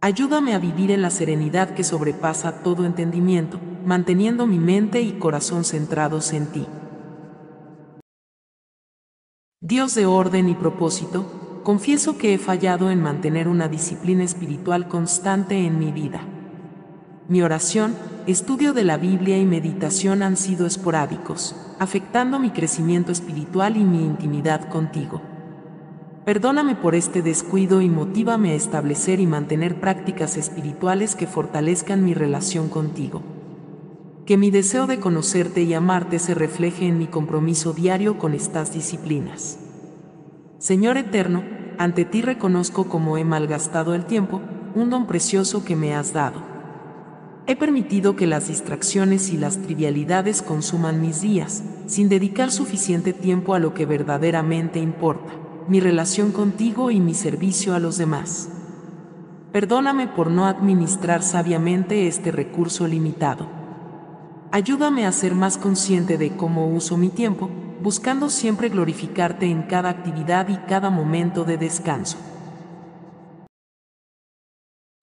Ayúdame 0.00 0.54
a 0.54 0.58
vivir 0.58 0.90
en 0.90 1.02
la 1.02 1.10
serenidad 1.10 1.74
que 1.74 1.84
sobrepasa 1.84 2.62
todo 2.62 2.84
entendimiento, 2.84 3.60
manteniendo 3.84 4.48
mi 4.48 4.58
mente 4.58 5.00
y 5.02 5.12
corazón 5.12 5.62
centrados 5.62 6.32
en 6.32 6.46
ti. 6.46 6.66
Dios 9.60 9.94
de 9.94 10.06
orden 10.06 10.48
y 10.48 10.54
propósito, 10.54 11.60
confieso 11.62 12.18
que 12.18 12.34
he 12.34 12.38
fallado 12.38 12.90
en 12.90 13.00
mantener 13.00 13.46
una 13.46 13.68
disciplina 13.68 14.24
espiritual 14.24 14.88
constante 14.88 15.66
en 15.66 15.78
mi 15.78 15.92
vida. 15.92 16.22
Mi 17.28 17.42
oración, 17.42 17.94
estudio 18.26 18.72
de 18.72 18.84
la 18.84 18.96
Biblia 18.96 19.38
y 19.38 19.44
meditación 19.44 20.22
han 20.22 20.36
sido 20.36 20.66
esporádicos, 20.66 21.56
afectando 21.78 22.38
mi 22.38 22.50
crecimiento 22.50 23.12
espiritual 23.12 23.76
y 23.76 23.84
mi 23.84 24.04
intimidad 24.04 24.68
contigo. 24.68 25.22
Perdóname 26.24 26.76
por 26.76 26.94
este 26.94 27.22
descuido 27.22 27.80
y 27.80 27.88
motívame 27.88 28.52
a 28.52 28.54
establecer 28.54 29.20
y 29.20 29.26
mantener 29.26 29.80
prácticas 29.80 30.36
espirituales 30.36 31.16
que 31.16 31.26
fortalezcan 31.26 32.04
mi 32.04 32.14
relación 32.14 32.68
contigo. 32.68 33.22
Que 34.26 34.36
mi 34.36 34.50
deseo 34.50 34.86
de 34.86 35.00
conocerte 35.00 35.62
y 35.62 35.74
amarte 35.74 36.18
se 36.18 36.34
refleje 36.34 36.86
en 36.86 36.98
mi 36.98 37.06
compromiso 37.06 37.72
diario 37.72 38.18
con 38.18 38.34
estas 38.34 38.72
disciplinas. 38.72 39.58
Señor 40.58 40.98
Eterno, 40.98 41.42
ante 41.78 42.04
ti 42.04 42.20
reconozco 42.20 42.84
cómo 42.84 43.16
he 43.16 43.24
malgastado 43.24 43.94
el 43.94 44.04
tiempo, 44.04 44.42
un 44.74 44.90
don 44.90 45.06
precioso 45.06 45.64
que 45.64 45.74
me 45.74 45.94
has 45.94 46.12
dado. 46.12 46.59
He 47.50 47.56
permitido 47.56 48.14
que 48.14 48.28
las 48.28 48.46
distracciones 48.46 49.30
y 49.30 49.36
las 49.36 49.58
trivialidades 49.58 50.40
consuman 50.40 51.02
mis 51.02 51.20
días, 51.20 51.64
sin 51.88 52.08
dedicar 52.08 52.52
suficiente 52.52 53.12
tiempo 53.12 53.56
a 53.56 53.58
lo 53.58 53.74
que 53.74 53.86
verdaderamente 53.86 54.78
importa 54.78 55.32
mi 55.66 55.80
relación 55.80 56.30
contigo 56.30 56.92
y 56.92 57.00
mi 57.00 57.12
servicio 57.12 57.74
a 57.74 57.80
los 57.80 57.98
demás. 57.98 58.50
Perdóname 59.50 60.06
por 60.06 60.30
no 60.30 60.46
administrar 60.46 61.24
sabiamente 61.24 62.06
este 62.06 62.30
recurso 62.30 62.86
limitado. 62.86 63.48
Ayúdame 64.52 65.04
a 65.04 65.10
ser 65.10 65.34
más 65.34 65.58
consciente 65.58 66.18
de 66.18 66.36
cómo 66.36 66.68
uso 66.68 66.96
mi 66.96 67.08
tiempo, 67.08 67.50
buscando 67.82 68.30
siempre 68.30 68.68
glorificarte 68.68 69.46
en 69.46 69.62
cada 69.62 69.88
actividad 69.88 70.48
y 70.50 70.56
cada 70.68 70.88
momento 70.88 71.42
de 71.42 71.56
descanso. 71.56 72.29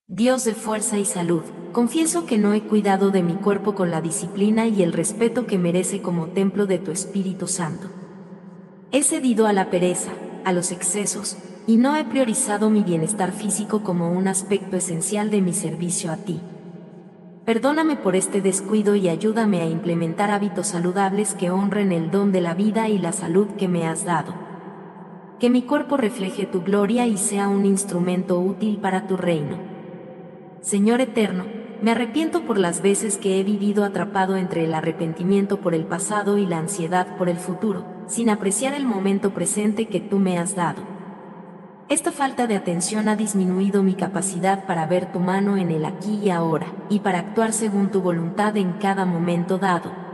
Dios 0.09 0.45
de 0.45 0.53
fuerza 0.53 0.97
y 0.97 1.03
salud, 1.03 1.41
confieso 1.73 2.25
que 2.25 2.37
no 2.37 2.53
he 2.53 2.61
cuidado 2.61 3.11
de 3.11 3.21
mi 3.21 3.33
cuerpo 3.33 3.75
con 3.75 3.91
la 3.91 3.99
disciplina 3.99 4.65
y 4.65 4.81
el 4.81 4.93
respeto 4.93 5.45
que 5.45 5.57
merece 5.57 6.01
como 6.01 6.27
templo 6.27 6.65
de 6.65 6.79
tu 6.79 6.91
Espíritu 6.91 7.45
Santo. 7.45 7.89
He 8.93 9.03
cedido 9.03 9.47
a 9.47 9.51
la 9.51 9.69
pereza, 9.69 10.11
a 10.45 10.53
los 10.53 10.71
excesos, 10.71 11.35
y 11.67 11.75
no 11.75 11.97
he 11.97 12.05
priorizado 12.05 12.69
mi 12.69 12.83
bienestar 12.83 13.33
físico 13.33 13.83
como 13.83 14.09
un 14.09 14.29
aspecto 14.29 14.77
esencial 14.77 15.29
de 15.29 15.41
mi 15.41 15.51
servicio 15.51 16.09
a 16.09 16.15
ti. 16.15 16.39
Perdóname 17.43 17.97
por 17.97 18.15
este 18.15 18.39
descuido 18.39 18.95
y 18.95 19.09
ayúdame 19.09 19.59
a 19.59 19.65
implementar 19.65 20.31
hábitos 20.31 20.67
saludables 20.67 21.33
que 21.33 21.51
honren 21.51 21.91
el 21.91 22.11
don 22.11 22.31
de 22.31 22.39
la 22.39 22.53
vida 22.53 22.87
y 22.87 22.97
la 22.97 23.11
salud 23.11 23.47
que 23.57 23.67
me 23.67 23.85
has 23.85 24.05
dado. 24.05 24.33
Que 25.37 25.49
mi 25.49 25.63
cuerpo 25.63 25.97
refleje 25.97 26.45
tu 26.45 26.61
gloria 26.61 27.07
y 27.07 27.17
sea 27.17 27.49
un 27.49 27.65
instrumento 27.65 28.39
útil 28.39 28.77
para 28.77 29.05
tu 29.05 29.17
reino. 29.17 29.75
Señor 30.67 30.99
eterno, 30.99 31.45
me 31.81 31.91
arrepiento 31.91 32.41
por 32.41 32.57
las 32.57 32.81
veces 32.81 33.17
que 33.17 33.39
he 33.39 33.43
vivido 33.45 33.85
atrapado 33.85 34.35
entre 34.35 34.65
el 34.65 34.73
arrepentimiento 34.73 35.61
por 35.61 35.73
el 35.73 35.85
pasado 35.85 36.37
y 36.37 36.45
la 36.45 36.57
ansiedad 36.57 37.15
por 37.15 37.29
el 37.29 37.37
futuro 37.37 37.85
sin 38.05 38.29
apreciar 38.29 38.73
el 38.73 38.85
momento 38.85 39.33
presente 39.33 39.87
que 39.87 40.01
tú 40.01 40.19
me 40.19 40.37
has 40.37 40.55
dado. 40.55 40.81
Esta 41.87 42.11
falta 42.11 42.47
de 42.47 42.57
atención 42.57 43.07
ha 43.07 43.15
disminuido 43.15 43.81
mi 43.81 43.93
capacidad 43.93 44.65
para 44.65 44.85
ver 44.87 45.09
tu 45.09 45.21
mano 45.21 45.55
en 45.55 45.71
el 45.71 45.85
aquí 45.85 46.19
y 46.21 46.31
ahora, 46.31 46.67
y 46.89 46.99
para 46.99 47.19
actuar 47.19 47.53
según 47.53 47.89
tu 47.89 48.01
voluntad 48.01 48.57
en 48.57 48.73
cada 48.73 49.05
momento 49.05 49.57
dado. 49.59 50.06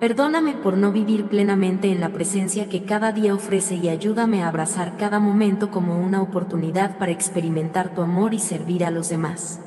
Perdóname 0.00 0.54
por 0.54 0.78
no 0.78 0.92
vivir 0.92 1.26
plenamente 1.26 1.92
en 1.92 2.00
la 2.00 2.08
presencia 2.08 2.70
que 2.70 2.84
cada 2.86 3.12
día 3.12 3.34
ofrece 3.34 3.74
y 3.74 3.90
ayúdame 3.90 4.42
a 4.42 4.48
abrazar 4.48 4.96
cada 4.96 5.20
momento 5.20 5.70
como 5.70 6.00
una 6.00 6.22
oportunidad 6.22 6.96
para 6.96 7.12
experimentar 7.12 7.94
tu 7.94 8.00
amor 8.00 8.32
y 8.32 8.38
servir 8.38 8.82
a 8.86 8.90
los 8.90 9.10
demás. 9.10 9.60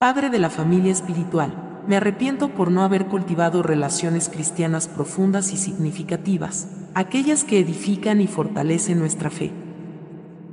Padre 0.00 0.30
de 0.30 0.38
la 0.38 0.48
familia 0.48 0.90
espiritual 0.90 1.82
me 1.86 1.96
arrepiento 1.96 2.48
por 2.48 2.70
no 2.70 2.82
haber 2.82 3.06
cultivado 3.08 3.62
relaciones 3.62 4.30
cristianas 4.30 4.88
profundas 4.88 5.52
y 5.52 5.58
significativas, 5.58 6.88
aquellas 6.94 7.44
que 7.44 7.58
edifican 7.58 8.22
y 8.22 8.26
fortalecen 8.26 8.98
nuestra 8.98 9.28
fe. 9.28 9.52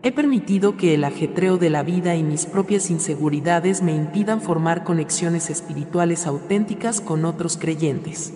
He 0.01 0.13
permitido 0.13 0.77
que 0.77 0.93
el 0.93 1.03
ajetreo 1.03 1.57
de 1.57 1.69
la 1.69 1.83
vida 1.83 2.15
y 2.15 2.23
mis 2.23 2.45
propias 2.45 2.89
inseguridades 2.89 3.81
me 3.81 3.93
impidan 3.93 4.39
formar 4.39 4.85
conexiones 4.85 5.49
espirituales 5.49 6.25
auténticas 6.25 7.01
con 7.01 7.25
otros 7.25 7.57
creyentes. 7.57 8.33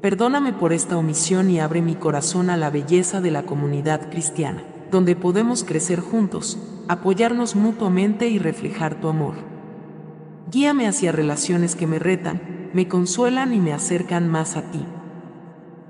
Perdóname 0.00 0.52
por 0.52 0.72
esta 0.72 0.96
omisión 0.96 1.50
y 1.50 1.60
abre 1.60 1.82
mi 1.82 1.94
corazón 1.94 2.50
a 2.50 2.56
la 2.56 2.70
belleza 2.70 3.20
de 3.20 3.30
la 3.30 3.44
comunidad 3.44 4.10
cristiana, 4.10 4.64
donde 4.90 5.14
podemos 5.14 5.62
crecer 5.62 6.00
juntos, 6.00 6.58
apoyarnos 6.88 7.54
mutuamente 7.54 8.28
y 8.28 8.40
reflejar 8.40 9.00
tu 9.00 9.06
amor. 9.08 9.34
Guíame 10.50 10.88
hacia 10.88 11.12
relaciones 11.12 11.76
que 11.76 11.86
me 11.86 12.00
retan, 12.00 12.70
me 12.72 12.88
consuelan 12.88 13.54
y 13.54 13.60
me 13.60 13.72
acercan 13.72 14.28
más 14.28 14.56
a 14.56 14.62
ti. 14.72 14.84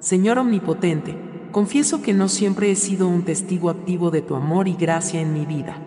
Señor 0.00 0.38
Omnipotente, 0.38 1.18
confieso 1.56 2.02
que 2.02 2.12
no 2.12 2.28
siempre 2.28 2.70
he 2.70 2.76
sido 2.76 3.08
un 3.08 3.22
testigo 3.22 3.70
activo 3.70 4.10
de 4.10 4.20
tu 4.20 4.34
amor 4.34 4.68
y 4.68 4.74
gracia 4.74 5.22
en 5.22 5.32
mi 5.32 5.46
vida. 5.46 5.78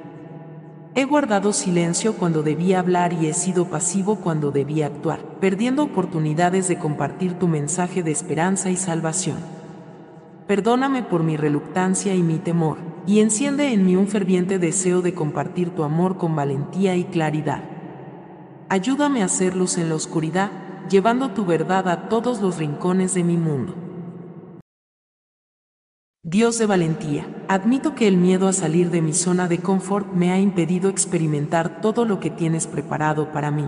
He 0.96 1.06
guardado 1.06 1.54
silencio 1.54 2.14
cuando 2.14 2.42
debía 2.42 2.80
hablar 2.80 3.14
y 3.14 3.28
he 3.28 3.34
sido 3.36 3.66
pasivo 3.66 4.16
cuando 4.16 4.50
debía 4.50 4.88
actuar, 4.88 5.20
perdiendo 5.40 5.84
oportunidades 5.84 6.68
de 6.70 6.80
compartir 6.80 7.36
tu 7.36 7.48
mensaje 7.48 8.02
de 8.02 8.10
esperanza 8.10 8.72
y 8.72 8.78
salvación. 8.78 9.38
Perdóname 10.48 11.04
por 11.04 11.22
mi 11.22 11.38
reluctancia 11.38 12.16
y 12.16 12.24
mi 12.24 12.40
temor, 12.40 12.80
y 13.06 13.20
enciende 13.20 13.72
en 13.72 13.86
mí 13.86 13.96
un 13.96 14.08
ferviente 14.08 14.58
deseo 14.58 15.04
de 15.04 15.14
compartir 15.14 15.70
tu 15.70 15.84
amor 15.84 16.18
con 16.18 16.36
valentía 16.36 16.96
y 16.96 17.04
claridad. 17.04 17.64
Ayúdame 18.70 19.22
a 19.22 19.26
hacer 19.26 19.56
luz 19.56 19.78
en 19.78 19.90
la 19.90 19.94
oscuridad, 19.94 20.50
llevando 20.90 21.30
tu 21.30 21.46
verdad 21.46 21.88
a 21.90 22.10
todos 22.10 22.42
los 22.42 22.58
rincones 22.58 23.14
de 23.14 23.24
mi 23.24 23.38
mundo. 23.38 23.89
Dios 26.24 26.58
de 26.58 26.66
valentía, 26.66 27.26
admito 27.48 27.96
que 27.96 28.06
el 28.06 28.18
miedo 28.18 28.50
a 28.50 28.54
salir 28.54 28.90
de 28.92 29.02
mi 29.02 29.14
zona 29.14 29.48
de 29.48 29.60
confort 29.60 30.12
me 30.12 30.34
ha 30.34 30.38
impedido 30.38 30.90
experimentar 30.90 31.80
todo 31.80 32.04
lo 32.04 32.20
que 32.20 32.30
tienes 32.30 32.68
preparado 32.68 33.32
para 33.32 33.52
mí. 33.52 33.64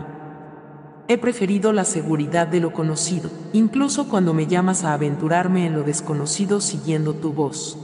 He 1.07 1.17
preferido 1.17 1.71
la 1.71 1.85
seguridad 1.85 2.47
de 2.47 2.59
lo 2.59 2.73
conocido, 2.73 3.29
incluso 3.53 4.09
cuando 4.09 4.33
me 4.33 4.47
llamas 4.47 4.83
a 4.83 4.91
aventurarme 4.91 5.65
en 5.65 5.75
lo 5.75 5.83
desconocido 5.83 6.59
siguiendo 6.59 7.13
tu 7.13 7.31
voz. 7.31 7.79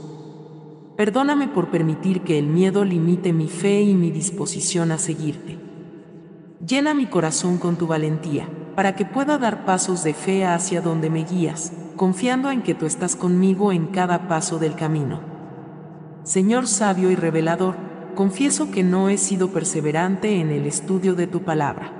Perdóname 0.98 1.48
por 1.48 1.70
permitir 1.70 2.20
que 2.20 2.38
el 2.38 2.46
miedo 2.46 2.84
limite 2.84 3.32
mi 3.32 3.48
fe 3.48 3.80
y 3.80 3.94
mi 3.94 4.10
disposición 4.10 4.92
a 4.92 4.98
seguirte. 4.98 5.58
Llena 6.60 6.92
mi 6.92 7.06
corazón 7.06 7.56
con 7.56 7.76
tu 7.76 7.86
valentía, 7.86 8.46
para 8.78 8.94
que 8.94 9.04
pueda 9.04 9.38
dar 9.38 9.64
pasos 9.64 10.04
de 10.04 10.14
fe 10.14 10.46
hacia 10.46 10.80
donde 10.80 11.10
me 11.10 11.24
guías, 11.24 11.72
confiando 11.96 12.52
en 12.52 12.62
que 12.62 12.76
tú 12.76 12.86
estás 12.86 13.16
conmigo 13.16 13.72
en 13.72 13.88
cada 13.88 14.28
paso 14.28 14.60
del 14.60 14.76
camino. 14.76 15.18
Señor 16.22 16.68
sabio 16.68 17.10
y 17.10 17.16
revelador, 17.16 17.74
confieso 18.14 18.70
que 18.70 18.84
no 18.84 19.08
he 19.08 19.18
sido 19.18 19.48
perseverante 19.50 20.40
en 20.40 20.52
el 20.52 20.64
estudio 20.64 21.16
de 21.16 21.26
tu 21.26 21.42
palabra. 21.42 21.90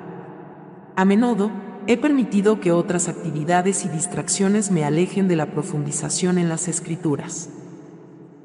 A 0.94 1.04
menudo, 1.04 1.50
he 1.88 1.96
permitido 1.96 2.60
que 2.60 2.70
otras 2.70 3.08
actividades 3.08 3.84
y 3.84 3.88
distracciones 3.88 4.70
me 4.70 4.84
alejen 4.84 5.26
de 5.26 5.34
la 5.34 5.46
profundización 5.46 6.38
en 6.38 6.48
las 6.48 6.68
escrituras. 6.68 7.50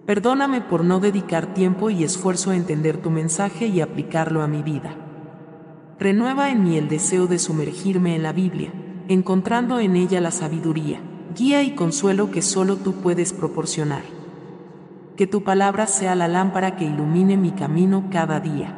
Perdóname 0.08 0.60
por 0.62 0.84
no 0.84 1.00
dedicar 1.00 1.54
tiempo 1.54 1.92
y 1.92 2.04
esfuerzo 2.04 2.50
a 2.50 2.56
entender 2.56 2.98
tu 2.98 3.12
mensaje 3.12 3.68
y 3.68 3.80
aplicarlo 3.80 4.42
a 4.42 4.48
mi 4.48 4.64
vida. 4.64 5.13
Renueva 6.04 6.50
en 6.50 6.66
mí 6.66 6.76
el 6.76 6.90
deseo 6.90 7.28
de 7.28 7.40
sumergirme 7.40 8.14
en 8.14 8.24
la 8.24 8.34
Biblia, 8.34 8.74
encontrando 9.08 9.80
en 9.80 9.96
ella 9.96 10.20
la 10.20 10.32
sabiduría, 10.32 11.00
guía 11.34 11.64
y 11.64 11.76
consuelo 11.76 12.30
que 12.30 12.42
solo 12.42 12.76
tú 12.76 12.96
puedes 12.96 13.32
proporcionar. 13.32 14.04
Que 15.16 15.28
tu 15.28 15.46
palabra 15.46 15.88
sea 15.88 16.14
la 16.16 16.28
lámpara 16.28 16.76
que 16.76 16.84
ilumine 16.84 17.38
mi 17.38 17.52
camino 17.52 18.10
cada 18.12 18.42
día. 18.42 18.78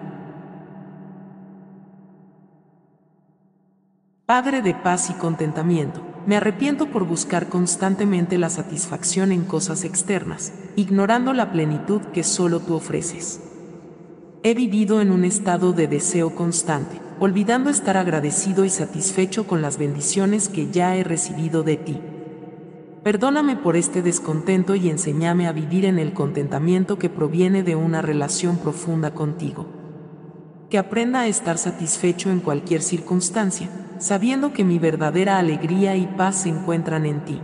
Padre 4.28 4.62
de 4.62 4.76
paz 4.76 5.10
y 5.10 5.14
contentamiento, 5.14 6.02
me 6.28 6.38
arrepiento 6.38 6.92
por 6.92 7.08
buscar 7.08 7.50
constantemente 7.50 8.38
la 8.38 8.52
satisfacción 8.52 9.32
en 9.32 9.46
cosas 9.46 9.84
externas, 9.84 10.54
ignorando 10.76 11.34
la 11.34 11.52
plenitud 11.52 12.02
que 12.14 12.24
solo 12.24 12.60
tú 12.60 12.76
ofreces. 12.76 13.55
He 14.48 14.54
vivido 14.54 15.02
en 15.02 15.10
un 15.10 15.26
estado 15.26 15.74
de 15.74 15.88
deseo 15.88 16.36
constante, 16.36 17.02
olvidando 17.20 17.72
estar 17.72 17.98
agradecido 17.98 18.64
y 18.64 18.70
satisfecho 18.70 19.48
con 19.48 19.64
las 19.64 19.80
bendiciones 19.80 20.50
que 20.50 20.70
ya 20.70 20.96
he 20.96 21.04
recibido 21.04 21.64
de 21.64 21.78
ti. 21.78 22.00
Perdóname 23.04 23.56
por 23.56 23.76
este 23.76 24.04
descontento 24.04 24.76
y 24.76 24.92
enséñame 24.92 25.48
a 25.48 25.52
vivir 25.52 25.84
en 25.86 25.98
el 25.98 26.14
contentamiento 26.14 27.00
que 27.00 27.10
proviene 27.10 27.64
de 27.64 27.76
una 27.76 28.04
relación 28.04 28.58
profunda 28.58 29.16
contigo. 29.16 29.66
Que 30.70 30.78
aprenda 30.78 31.22
a 31.22 31.28
estar 31.28 31.58
satisfecho 31.58 32.30
en 32.30 32.40
cualquier 32.40 32.84
circunstancia, 32.84 33.68
sabiendo 33.98 34.54
que 34.54 34.64
mi 34.64 34.78
verdadera 34.78 35.40
alegría 35.40 35.96
y 35.96 36.06
paz 36.06 36.44
se 36.44 36.50
encuentran 36.50 37.08
en 37.08 37.26
ti. 37.26 37.42